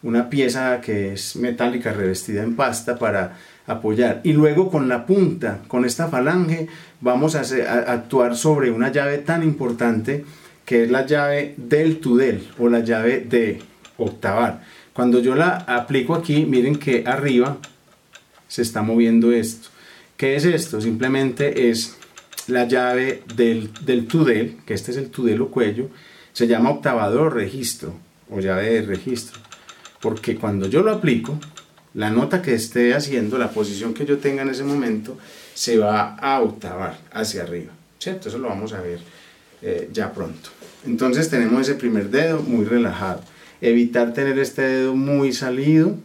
Una 0.03 0.29
pieza 0.29 0.81
que 0.81 1.13
es 1.13 1.37
metálica 1.37 1.93
revestida 1.93 2.43
en 2.43 2.57
pasta 2.57 2.99
para 2.99 3.37
apoyar. 3.69 4.21
Y 4.23 4.33
luego 4.33 4.69
con 4.69 4.89
la 4.89 5.05
punta, 5.05 5.59
con 5.67 5.85
esta 5.85 6.07
falange, 6.07 6.67
vamos 6.99 7.35
a, 7.35 7.41
actuar 7.91 8.35
sobre 8.35 8.71
una 8.71 8.91
llave 8.91 9.19
tan 9.19 9.43
importante 9.43 10.25
que 10.65 10.83
es 10.83 10.91
la 10.91 11.05
llave 11.05 11.53
del 11.57 11.99
tudel 11.99 12.47
o 12.57 12.67
la 12.67 12.79
llave 12.79 13.21
de 13.21 13.61
octavar. 13.97 14.61
Cuando 14.93 15.19
yo 15.19 15.35
la 15.35 15.57
aplico 15.67 16.15
aquí, 16.15 16.45
miren 16.45 16.77
que 16.77 17.03
arriba 17.05 17.57
se 18.47 18.63
está 18.63 18.81
moviendo 18.81 19.31
esto. 19.31 19.69
¿Qué 20.17 20.35
es 20.35 20.45
esto? 20.45 20.81
Simplemente 20.81 21.69
es 21.69 21.95
la 22.47 22.65
llave 22.65 23.23
del, 23.35 23.71
del 23.85 24.07
tudel, 24.07 24.57
que 24.65 24.73
este 24.73 24.91
es 24.91 24.97
el 24.97 25.09
tudel 25.09 25.41
o 25.41 25.49
cuello, 25.49 25.89
se 26.33 26.47
llama 26.47 26.71
octavador 26.71 27.35
registro 27.35 27.93
o 28.29 28.39
llave 28.39 28.73
de 28.73 28.81
registro. 28.81 29.39
Porque 30.01 30.35
cuando 30.35 30.67
yo 30.67 30.81
lo 30.81 30.91
aplico, 30.91 31.39
la 31.93 32.09
nota 32.09 32.41
que 32.41 32.53
esté 32.53 32.93
haciendo, 32.93 33.37
la 33.37 33.51
posición 33.51 33.93
que 33.93 34.05
yo 34.05 34.19
tenga 34.19 34.43
en 34.43 34.49
ese 34.49 34.63
momento, 34.63 35.17
se 35.53 35.77
va 35.77 36.15
a 36.15 36.41
octavar 36.41 36.99
hacia 37.11 37.43
arriba. 37.43 37.73
¿Cierto? 37.97 38.29
Eso 38.29 38.37
lo 38.37 38.47
vamos 38.47 38.73
a 38.73 38.81
ver 38.81 38.99
eh, 39.61 39.89
ya 39.91 40.13
pronto. 40.13 40.49
Entonces 40.85 41.29
tenemos 41.29 41.61
ese 41.61 41.75
primer 41.75 42.09
dedo 42.09 42.41
muy 42.41 42.65
relajado. 42.65 43.21
Evitar 43.61 44.13
tener 44.13 44.39
este 44.39 44.61
dedo 44.61 44.95
muy 44.95 45.33
salido, 45.33 45.97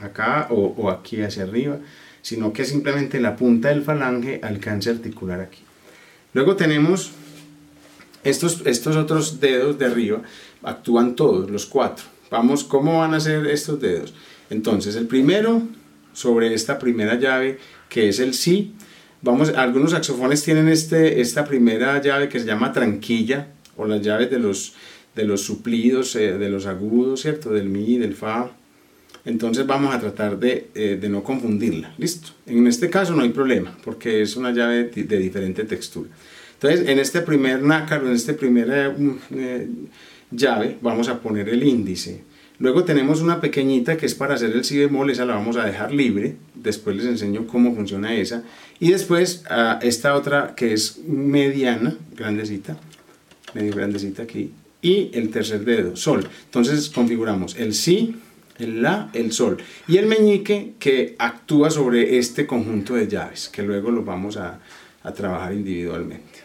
acá 0.00 0.48
o, 0.50 0.90
aquí 0.90 1.20
hacia 1.22 1.42
arriba, 1.42 1.78
sino 2.22 2.52
que 2.52 2.64
simplemente 2.64 3.20
la 3.20 3.36
punta 3.36 3.68
del 3.68 3.82
falange 3.82 4.40
alcance 4.42 4.88
articular 4.88 5.40
aquí. 5.40 5.60
Luego 6.32 6.56
tenemos 6.56 7.12
estos, 8.22 8.62
estos 8.64 8.96
otros 8.96 9.40
dedos 9.40 9.78
de 9.78 9.84
arriba, 9.84 10.22
actúan 10.62 11.14
todos, 11.14 11.50
los 11.50 11.66
cuatro. 11.66 12.06
Vamos, 12.30 12.64
¿cómo 12.64 13.00
van 13.00 13.12
a 13.12 13.20
ser 13.20 13.46
estos 13.46 13.78
dedos? 13.80 14.14
Entonces, 14.50 14.96
el 14.96 15.06
primero 15.06 15.62
sobre 16.14 16.54
esta 16.54 16.78
primera 16.78 17.16
llave, 17.16 17.58
que 17.88 18.08
es 18.08 18.20
el 18.20 18.34
Si. 18.34 18.72
Vamos, 19.20 19.50
algunos 19.50 19.92
saxofones 19.92 20.42
tienen 20.42 20.68
este, 20.68 21.20
esta 21.20 21.44
primera 21.44 22.00
llave 22.00 22.28
que 22.28 22.38
se 22.38 22.46
llama 22.46 22.72
tranquilla, 22.72 23.48
o 23.76 23.86
las 23.86 24.00
llaves 24.00 24.30
de 24.30 24.38
los, 24.38 24.74
de 25.14 25.24
los 25.24 25.42
suplidos, 25.42 26.14
eh, 26.16 26.38
de 26.38 26.48
los 26.48 26.66
agudos, 26.66 27.22
¿cierto? 27.22 27.50
Del 27.50 27.68
mi, 27.68 27.98
del 27.98 28.14
fa. 28.14 28.50
Entonces 29.24 29.66
vamos 29.66 29.94
a 29.94 30.00
tratar 30.00 30.38
de, 30.38 30.68
eh, 30.74 30.98
de, 31.00 31.08
no 31.08 31.22
confundirla, 31.22 31.94
¿listo? 31.96 32.28
En 32.46 32.66
este 32.66 32.90
caso 32.90 33.14
no 33.14 33.22
hay 33.22 33.30
problema, 33.30 33.76
porque 33.82 34.20
es 34.20 34.36
una 34.36 34.52
llave 34.52 34.84
de, 34.84 35.18
diferente 35.18 35.64
textura. 35.64 36.10
Entonces, 36.54 36.88
en 36.88 36.98
este 36.98 37.22
primer 37.22 37.62
nácar, 37.62 38.04
en 38.04 38.12
este 38.12 38.34
primer 38.34 38.94
eh, 39.30 39.68
llave, 40.30 40.76
vamos 40.82 41.08
a 41.08 41.18
poner 41.20 41.48
el 41.48 41.62
índice. 41.62 42.22
Luego 42.58 42.84
tenemos 42.84 43.20
una 43.20 43.40
pequeñita 43.40 43.96
que 43.96 44.06
es 44.06 44.14
para 44.14 44.34
hacer 44.34 44.52
el 44.52 44.64
si 44.64 44.78
bemol, 44.78 45.10
esa 45.10 45.24
la 45.24 45.34
vamos 45.34 45.56
a 45.56 45.64
dejar 45.64 45.92
libre, 45.92 46.36
después 46.54 46.96
les 46.96 47.06
enseño 47.06 47.46
cómo 47.46 47.74
funciona 47.74 48.14
esa. 48.14 48.44
Y 48.78 48.90
después 48.90 49.42
a 49.50 49.80
esta 49.82 50.14
otra 50.14 50.54
que 50.54 50.72
es 50.72 50.98
mediana, 50.98 51.96
grandecita, 52.16 52.76
medio 53.54 53.74
grandecita 53.74 54.22
aquí, 54.22 54.52
y 54.80 55.10
el 55.14 55.30
tercer 55.30 55.64
dedo, 55.64 55.96
sol. 55.96 56.28
Entonces 56.44 56.90
configuramos 56.90 57.56
el 57.56 57.74
si, 57.74 58.16
el 58.58 58.82
la, 58.82 59.10
el 59.14 59.32
sol. 59.32 59.58
Y 59.88 59.96
el 59.96 60.06
meñique 60.06 60.74
que 60.78 61.16
actúa 61.18 61.70
sobre 61.70 62.18
este 62.18 62.46
conjunto 62.46 62.94
de 62.94 63.08
llaves, 63.08 63.48
que 63.48 63.62
luego 63.62 63.90
lo 63.90 64.04
vamos 64.04 64.36
a, 64.36 64.60
a 65.02 65.12
trabajar 65.12 65.54
individualmente. 65.54 66.44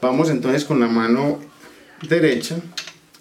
Vamos 0.00 0.30
entonces 0.30 0.64
con 0.64 0.80
la 0.80 0.88
mano 0.88 1.38
derecha, 2.08 2.56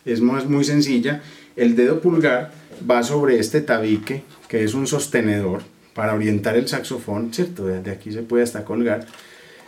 es 0.05 0.21
muy 0.21 0.63
sencilla. 0.63 1.21
El 1.59 1.75
dedo 1.75 1.99
pulgar 1.99 2.51
va 2.89 3.03
sobre 3.03 3.37
este 3.37 3.59
tabique, 3.59 4.23
que 4.47 4.63
es 4.63 4.73
un 4.73 4.87
sostenedor 4.87 5.61
para 5.93 6.13
orientar 6.13 6.55
el 6.55 6.69
saxofón, 6.69 7.33
¿cierto? 7.33 7.67
Desde 7.67 7.91
aquí 7.91 8.13
se 8.13 8.21
puede 8.21 8.43
hasta 8.43 8.63
colgar. 8.63 9.05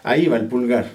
Ahí 0.01 0.27
va 0.27 0.37
el 0.37 0.45
pulgar. 0.45 0.89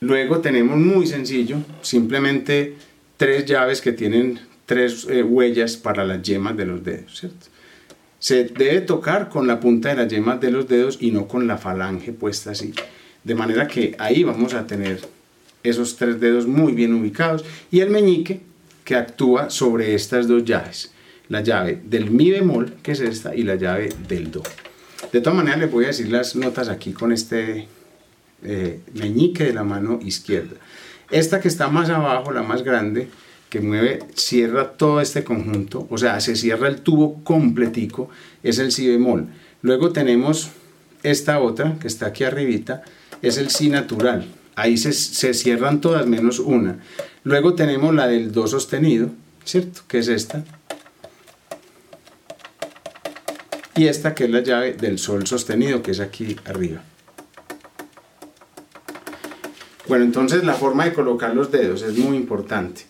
Luego 0.00 0.40
tenemos 0.40 0.76
muy 0.76 1.06
sencillo, 1.06 1.58
simplemente 1.80 2.74
tres 3.16 3.46
llaves 3.46 3.80
que 3.80 3.92
tienen 3.92 4.40
tres 4.66 5.06
eh, 5.08 5.22
huellas 5.22 5.76
para 5.76 6.04
las 6.04 6.22
yemas 6.22 6.56
de 6.56 6.66
los 6.66 6.82
dedos, 6.82 7.20
¿cierto? 7.20 7.46
Se 8.18 8.44
debe 8.46 8.80
tocar 8.80 9.28
con 9.28 9.46
la 9.46 9.60
punta 9.60 9.90
de 9.90 9.94
las 9.94 10.08
yemas 10.08 10.40
de 10.40 10.50
los 10.50 10.66
dedos 10.66 10.98
y 11.00 11.12
no 11.12 11.28
con 11.28 11.46
la 11.46 11.56
falange 11.56 12.12
puesta 12.12 12.50
así. 12.50 12.74
De 13.22 13.36
manera 13.36 13.68
que 13.68 13.94
ahí 14.00 14.24
vamos 14.24 14.54
a 14.54 14.66
tener 14.66 15.13
esos 15.64 15.96
tres 15.96 16.20
dedos 16.20 16.46
muy 16.46 16.72
bien 16.72 16.94
ubicados 16.94 17.44
y 17.70 17.80
el 17.80 17.90
meñique 17.90 18.42
que 18.84 18.94
actúa 18.94 19.50
sobre 19.50 19.94
estas 19.94 20.28
dos 20.28 20.44
llaves. 20.44 20.92
La 21.28 21.40
llave 21.40 21.80
del 21.82 22.10
mi 22.10 22.30
bemol, 22.30 22.74
que 22.82 22.92
es 22.92 23.00
esta, 23.00 23.34
y 23.34 23.42
la 23.42 23.56
llave 23.56 23.88
del 24.06 24.30
do. 24.30 24.42
De 25.10 25.20
todas 25.20 25.36
maneras, 25.36 25.58
les 25.60 25.70
voy 25.70 25.84
a 25.84 25.88
decir 25.88 26.10
las 26.10 26.36
notas 26.36 26.68
aquí 26.68 26.92
con 26.92 27.12
este 27.12 27.66
eh, 28.44 28.80
meñique 28.92 29.44
de 29.44 29.54
la 29.54 29.64
mano 29.64 29.98
izquierda. 30.02 30.56
Esta 31.10 31.40
que 31.40 31.48
está 31.48 31.68
más 31.68 31.88
abajo, 31.88 32.30
la 32.30 32.42
más 32.42 32.62
grande, 32.62 33.08
que 33.48 33.60
mueve, 33.60 34.00
cierra 34.14 34.72
todo 34.72 35.00
este 35.00 35.24
conjunto, 35.24 35.86
o 35.88 35.96
sea, 35.96 36.20
se 36.20 36.36
cierra 36.36 36.68
el 36.68 36.80
tubo 36.80 37.22
completico, 37.22 38.10
es 38.42 38.58
el 38.58 38.72
si 38.72 38.88
bemol. 38.88 39.28
Luego 39.62 39.92
tenemos 39.92 40.50
esta 41.02 41.38
otra, 41.40 41.78
que 41.80 41.86
está 41.86 42.06
aquí 42.06 42.24
arribita, 42.24 42.82
es 43.22 43.38
el 43.38 43.50
si 43.50 43.68
natural. 43.70 44.26
Ahí 44.56 44.76
se, 44.76 45.34
cierran 45.34 45.80
todas 45.80 46.06
menos 46.06 46.38
una. 46.38 46.78
Luego 47.24 47.54
tenemos 47.54 47.94
la 47.94 48.06
del 48.06 48.30
do 48.32 48.46
sostenido, 48.46 49.10
¿cierto? 49.44 49.80
Que 49.88 49.98
es 49.98 50.08
esta. 50.08 50.44
Y 53.76 53.88
esta 53.88 54.14
que 54.14 54.24
es 54.24 54.30
la 54.30 54.40
llave 54.40 54.74
del 54.74 54.98
sol 54.98 55.26
sostenido, 55.26 55.82
que 55.82 55.90
es 55.90 56.00
aquí 56.00 56.36
arriba. 56.44 56.82
Bueno, 59.88 60.04
entonces 60.04 60.44
la 60.44 60.54
forma 60.54 60.84
de 60.84 60.92
colocar 60.92 61.34
los 61.34 61.50
dedos 61.50 61.82
es 61.82 61.98
muy 61.98 62.16
importante. 62.16 62.82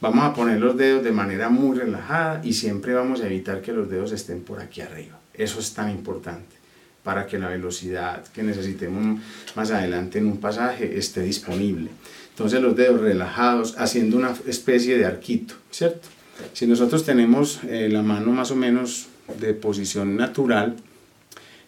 Vamos 0.00 0.24
a 0.24 0.34
poner 0.34 0.58
los 0.58 0.76
dedos 0.76 1.04
de 1.04 1.12
manera 1.12 1.50
muy 1.50 1.78
relajada 1.78 2.40
y 2.42 2.54
siempre 2.54 2.94
vamos 2.94 3.20
a 3.20 3.26
evitar 3.26 3.60
que 3.60 3.72
los 3.72 3.88
dedos 3.88 4.12
estén 4.12 4.42
por 4.42 4.60
aquí 4.60 4.80
arriba. 4.80 5.20
Eso 5.34 5.60
es 5.60 5.74
tan 5.74 5.90
importante 5.90 6.61
para 7.02 7.26
que 7.26 7.38
la 7.38 7.48
velocidad 7.48 8.24
que 8.28 8.42
necesitemos 8.42 9.20
más 9.54 9.70
adelante 9.70 10.18
en 10.18 10.26
un 10.26 10.38
pasaje 10.38 10.98
esté 10.98 11.22
disponible. 11.22 11.90
Entonces 12.30 12.60
los 12.60 12.76
dedos 12.76 13.00
relajados 13.00 13.74
haciendo 13.78 14.16
una 14.16 14.34
especie 14.46 14.96
de 14.96 15.04
arquito, 15.04 15.54
¿cierto? 15.70 16.08
Si 16.52 16.66
nosotros 16.66 17.04
tenemos 17.04 17.60
eh, 17.64 17.88
la 17.90 18.02
mano 18.02 18.32
más 18.32 18.50
o 18.50 18.56
menos 18.56 19.08
de 19.38 19.54
posición 19.54 20.16
natural, 20.16 20.76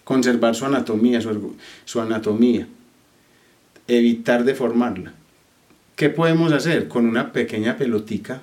conservar 0.04 0.54
su 0.54 0.64
anatomía, 0.64 1.20
su, 1.20 2.00
anatomía, 2.00 2.66
evitar 3.86 4.44
deformarla 4.44 5.14
¿Qué 5.96 6.10
podemos 6.10 6.52
hacer? 6.52 6.88
Con 6.88 7.06
una 7.06 7.32
pequeña 7.32 7.76
pelotica 7.76 8.40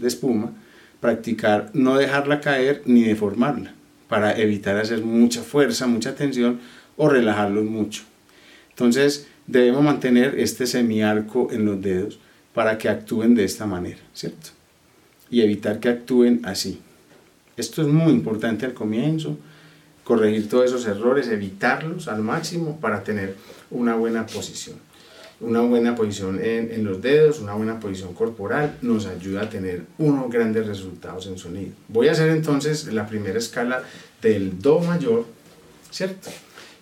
de 0.00 0.08
espuma, 0.08 0.52
practicar 1.00 1.70
no 1.72 1.96
dejarla 1.96 2.40
caer 2.40 2.82
ni 2.86 3.04
deformarla, 3.04 3.72
para 4.08 4.38
evitar 4.38 4.76
hacer 4.76 5.02
mucha 5.02 5.42
fuerza, 5.42 5.86
mucha 5.86 6.14
tensión 6.14 6.60
o 6.96 7.08
relajarlos 7.08 7.64
mucho. 7.64 8.02
Entonces 8.70 9.28
debemos 9.46 9.82
mantener 9.82 10.38
este 10.38 10.66
semiarco 10.66 11.48
en 11.52 11.64
los 11.64 11.80
dedos 11.80 12.18
para 12.54 12.78
que 12.78 12.88
actúen 12.88 13.34
de 13.34 13.44
esta 13.44 13.66
manera, 13.66 14.00
¿cierto? 14.14 14.50
Y 15.30 15.42
evitar 15.42 15.78
que 15.78 15.90
actúen 15.90 16.40
así. 16.44 16.80
Esto 17.56 17.82
es 17.82 17.88
muy 17.88 18.12
importante 18.12 18.66
al 18.66 18.74
comienzo, 18.74 19.38
corregir 20.04 20.48
todos 20.48 20.66
esos 20.66 20.86
errores, 20.86 21.28
evitarlos 21.28 22.08
al 22.08 22.22
máximo 22.22 22.80
para 22.80 23.04
tener 23.04 23.36
una 23.70 23.94
buena 23.94 24.26
posición 24.26 24.87
una 25.40 25.60
buena 25.60 25.94
posición 25.94 26.40
en, 26.42 26.72
en, 26.72 26.84
los 26.84 27.00
dedos, 27.00 27.40
una 27.40 27.54
buena 27.54 27.78
posición 27.78 28.12
corporal, 28.12 28.76
nos 28.82 29.06
ayuda 29.06 29.42
a 29.42 29.50
tener 29.50 29.84
unos 29.98 30.30
grandes 30.30 30.66
resultados 30.66 31.26
en 31.28 31.38
sonido. 31.38 31.72
Voy 31.88 32.08
a 32.08 32.12
hacer 32.12 32.30
entonces 32.30 32.92
la 32.92 33.06
primera 33.06 33.38
escala 33.38 33.82
del 34.20 34.60
Do 34.60 34.80
mayor, 34.80 35.26
¿cierto? 35.90 36.30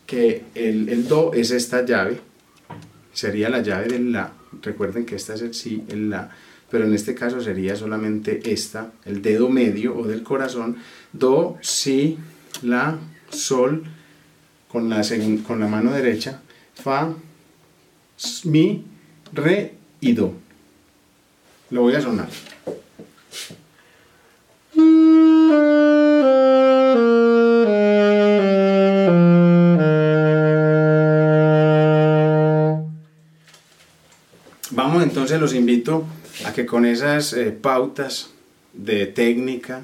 Que 0.07 0.45
el, 0.55 0.89
el 0.89 1.07
Do 1.07 1.33
es 1.35 1.51
esta 1.51 1.85
llave, 1.85 2.21
sería 3.13 3.51
la 3.51 3.61
llave 3.61 3.89
del 3.89 4.13
La. 4.13 4.33
Recuerden 4.63 5.05
que 5.05 5.17
esta 5.17 5.35
es 5.35 5.43
el 5.43 5.53
Si, 5.53 5.85
el 5.89 6.09
La, 6.09 6.31
pero 6.71 6.87
en 6.87 6.95
este 6.95 7.15
caso 7.15 7.41
sería 7.43 7.77
solamente 7.77 8.41
esta, 8.51 8.93
el 9.05 9.21
dedo 9.21 9.51
medio 9.51 9.97
o 9.97 10.07
del 10.07 10.23
corazón, 10.23 10.77
Do, 11.13 11.59
Si, 11.61 12.19
La, 12.63 12.99
Sol, 13.31 13.85
con 14.69 14.89
la, 14.89 15.03
con 15.47 15.61
la 15.61 15.67
mano 15.67 15.93
derecha, 15.93 16.41
Fa, 16.75 17.13
mi, 18.45 18.85
re 19.33 19.75
y 20.01 20.13
do. 20.13 20.33
Lo 21.71 21.83
voy 21.83 21.95
a 21.95 22.01
sonar. 22.01 22.29
Vamos 34.71 35.03
entonces, 35.03 35.41
los 35.41 35.55
invito 35.55 36.05
a 36.45 36.53
que 36.53 36.67
con 36.67 36.85
esas 36.85 37.33
eh, 37.33 37.51
pautas 37.51 38.31
de 38.73 39.07
técnica, 39.07 39.83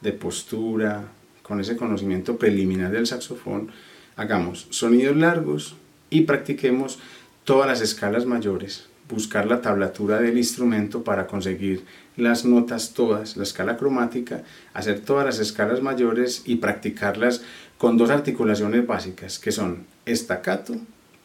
de 0.00 0.12
postura, 0.12 1.04
con 1.42 1.60
ese 1.60 1.76
conocimiento 1.76 2.36
preliminar 2.36 2.90
del 2.90 3.06
saxofón, 3.06 3.70
hagamos 4.16 4.66
sonidos 4.70 5.16
largos 5.16 5.74
y 6.10 6.22
practiquemos 6.22 6.98
todas 7.44 7.68
las 7.68 7.80
escalas 7.80 8.26
mayores, 8.26 8.86
buscar 9.08 9.46
la 9.46 9.60
tablatura 9.60 10.18
del 10.20 10.38
instrumento 10.38 11.04
para 11.04 11.26
conseguir 11.26 11.84
las 12.16 12.44
notas 12.44 12.94
todas, 12.94 13.36
la 13.36 13.42
escala 13.42 13.76
cromática, 13.76 14.42
hacer 14.72 15.00
todas 15.00 15.26
las 15.26 15.38
escalas 15.38 15.82
mayores 15.82 16.42
y 16.46 16.56
practicarlas 16.56 17.42
con 17.76 17.98
dos 17.98 18.10
articulaciones 18.10 18.86
básicas 18.86 19.38
que 19.38 19.52
son 19.52 19.84
estacato 20.06 20.74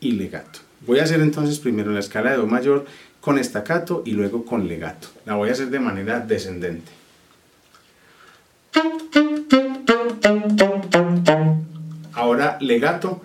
y 0.01 0.13
legato. 0.13 0.60
Voy 0.86 0.99
a 0.99 1.03
hacer 1.03 1.21
entonces 1.21 1.60
primero 1.60 1.91
la 1.91 1.99
escala 1.99 2.32
de 2.32 2.38
do 2.38 2.47
mayor 2.47 2.86
con 3.21 3.38
estacato 3.38 4.03
y 4.05 4.12
luego 4.12 4.45
con 4.45 4.67
legato. 4.67 5.08
La 5.25 5.36
voy 5.36 5.49
a 5.49 5.51
hacer 5.51 5.69
de 5.69 5.79
manera 5.79 6.19
descendente. 6.19 6.91
Ahora 12.13 12.58
legato 12.60 13.21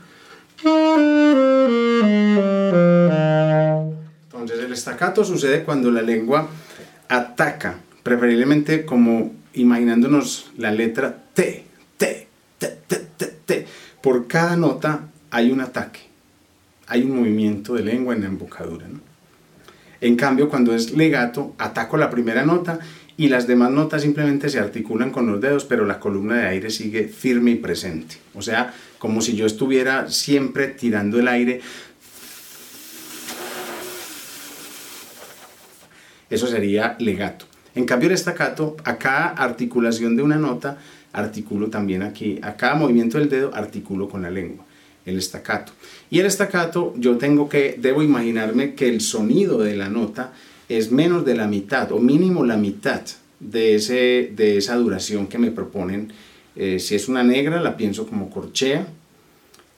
estacato 4.94 5.24
sucede 5.24 5.64
cuando 5.64 5.90
la 5.90 6.02
lengua 6.02 6.48
ataca, 7.08 7.80
preferiblemente 8.04 8.84
como 8.84 9.32
imaginándonos 9.54 10.52
la 10.56 10.70
letra 10.70 11.24
T, 11.34 11.64
T, 11.96 12.28
T, 12.58 12.78
T, 12.86 12.96
T, 13.16 13.26
T. 13.44 13.66
Por 14.00 14.28
cada 14.28 14.56
nota 14.56 15.08
hay 15.32 15.50
un 15.50 15.60
ataque, 15.60 15.98
hay 16.86 17.02
un 17.02 17.16
movimiento 17.16 17.74
de 17.74 17.82
lengua 17.82 18.14
en 18.14 18.20
la 18.20 18.28
embocadura. 18.28 18.86
En 20.00 20.14
cambio, 20.14 20.48
cuando 20.48 20.72
es 20.72 20.92
legato, 20.92 21.54
ataco 21.58 21.96
la 21.96 22.10
primera 22.10 22.44
nota 22.44 22.78
y 23.16 23.28
las 23.28 23.48
demás 23.48 23.72
notas 23.72 24.02
simplemente 24.02 24.48
se 24.48 24.60
articulan 24.60 25.10
con 25.10 25.26
los 25.26 25.40
dedos, 25.40 25.64
pero 25.64 25.84
la 25.86 25.98
columna 25.98 26.36
de 26.36 26.46
aire 26.46 26.70
sigue 26.70 27.08
firme 27.08 27.50
y 27.52 27.56
presente. 27.56 28.16
O 28.34 28.42
sea, 28.42 28.72
como 28.98 29.20
si 29.22 29.34
yo 29.34 29.44
estuviera 29.44 30.08
siempre 30.08 30.68
tirando 30.68 31.18
el 31.18 31.26
aire. 31.26 31.60
Eso 36.34 36.46
sería 36.46 36.96
legato. 36.98 37.46
En 37.74 37.84
cambio, 37.84 38.08
el 38.08 38.14
estacato, 38.14 38.76
a 38.84 38.98
cada 38.98 39.28
articulación 39.28 40.16
de 40.16 40.22
una 40.22 40.36
nota, 40.36 40.78
articulo 41.12 41.68
también 41.68 42.02
aquí, 42.02 42.38
a 42.42 42.56
cada 42.56 42.74
movimiento 42.74 43.18
del 43.18 43.28
dedo, 43.28 43.54
articulo 43.54 44.08
con 44.08 44.22
la 44.22 44.30
lengua 44.30 44.64
el 45.04 45.18
estacato. 45.18 45.72
Y 46.10 46.18
el 46.18 46.26
estacato, 46.26 46.94
yo 46.96 47.16
tengo 47.18 47.48
que, 47.48 47.76
debo 47.78 48.02
imaginarme 48.02 48.74
que 48.74 48.88
el 48.88 49.00
sonido 49.00 49.58
de 49.58 49.76
la 49.76 49.88
nota 49.88 50.32
es 50.68 50.90
menos 50.90 51.24
de 51.24 51.34
la 51.34 51.46
mitad 51.46 51.92
o 51.92 51.98
mínimo 51.98 52.44
la 52.44 52.56
mitad 52.56 53.02
de, 53.40 53.74
ese, 53.74 54.32
de 54.34 54.56
esa 54.56 54.76
duración 54.76 55.26
que 55.26 55.38
me 55.38 55.50
proponen. 55.50 56.12
Eh, 56.56 56.78
si 56.78 56.94
es 56.94 57.08
una 57.08 57.22
negra, 57.22 57.60
la 57.60 57.76
pienso 57.76 58.06
como 58.06 58.30
corchea 58.30 58.86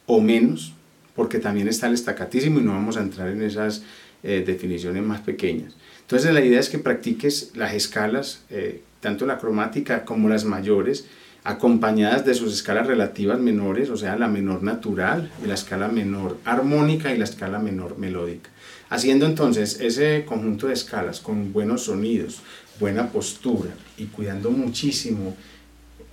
o 0.07 0.21
menos, 0.21 0.73
porque 1.15 1.39
también 1.39 1.69
está 1.69 1.89
el 1.89 1.95
estacatísimo 1.95 2.61
y 2.61 2.63
no 2.63 2.73
vamos 2.73 2.97
a 2.97 3.01
entrar 3.01 3.29
en 3.29 3.43
esas 3.43 3.83
eh, 4.23 4.45
definiciones 4.47 5.03
más 5.03 5.21
pequeñas. 5.23 5.75
Entonces 6.07 6.33
la 6.33 6.41
idea 6.41 6.61
es 6.61 6.69
que 6.69 6.79
practiques 6.79 7.51
las 7.57 7.75
escalas, 7.75 8.45
eh, 8.49 8.83
tanto 9.01 9.27
la 9.27 9.39
cromática 9.39 10.05
como 10.05 10.29
las 10.29 10.45
mayores, 10.45 11.07
acompañadas 11.43 12.25
de 12.25 12.35
sus 12.35 12.53
escalas 12.53 12.87
relativas 12.87 13.41
menores, 13.41 13.91
o 13.91 13.97
sea, 13.97 14.15
la 14.15 14.29
menor 14.29 14.63
natural, 14.63 15.33
la 15.45 15.55
escala 15.55 15.89
menor 15.89 16.39
armónica 16.45 17.13
y 17.13 17.19
la 17.19 17.25
escala 17.25 17.59
menor 17.59 17.99
melódica. 17.99 18.51
Haciendo 18.89 19.27
entonces 19.27 19.81
ese 19.81 20.25
conjunto 20.25 20.69
de 20.69 20.75
escalas 20.75 21.19
con 21.19 21.53
buenos 21.53 21.83
sonidos, 21.83 22.41
buena 22.79 23.09
postura 23.11 23.71
y 23.99 24.05
cuidando 24.05 24.53
muchísimo 24.53 25.37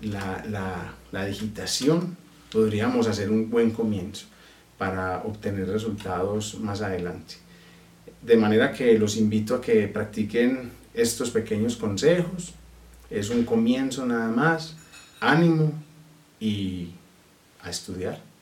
la, 0.01 0.95
la 1.11 1.25
digitación, 1.25 2.17
podríamos 2.51 3.07
hacer 3.07 3.29
un 3.29 3.51
buen 3.51 3.69
comienzo 3.69 4.25
para 4.79 5.19
obtener 5.19 5.67
resultados 5.67 6.59
más 6.59 6.81
adelante. 6.81 7.42
De 8.25 8.37
manera 8.37 8.71
que 8.71 8.97
los 8.97 9.17
invito 9.17 9.55
a 9.55 9.61
que 9.61 9.87
practiquen 9.87 10.71
estos 10.93 11.29
pequeños 11.31 11.75
consejos. 11.75 12.53
Es 13.09 13.29
un 13.29 13.43
comienzo 13.43 14.05
nada 14.05 14.29
más. 14.29 14.75
Ánimo 15.19 15.73
y 16.39 16.89
a 17.61 17.69
estudiar. 17.69 18.32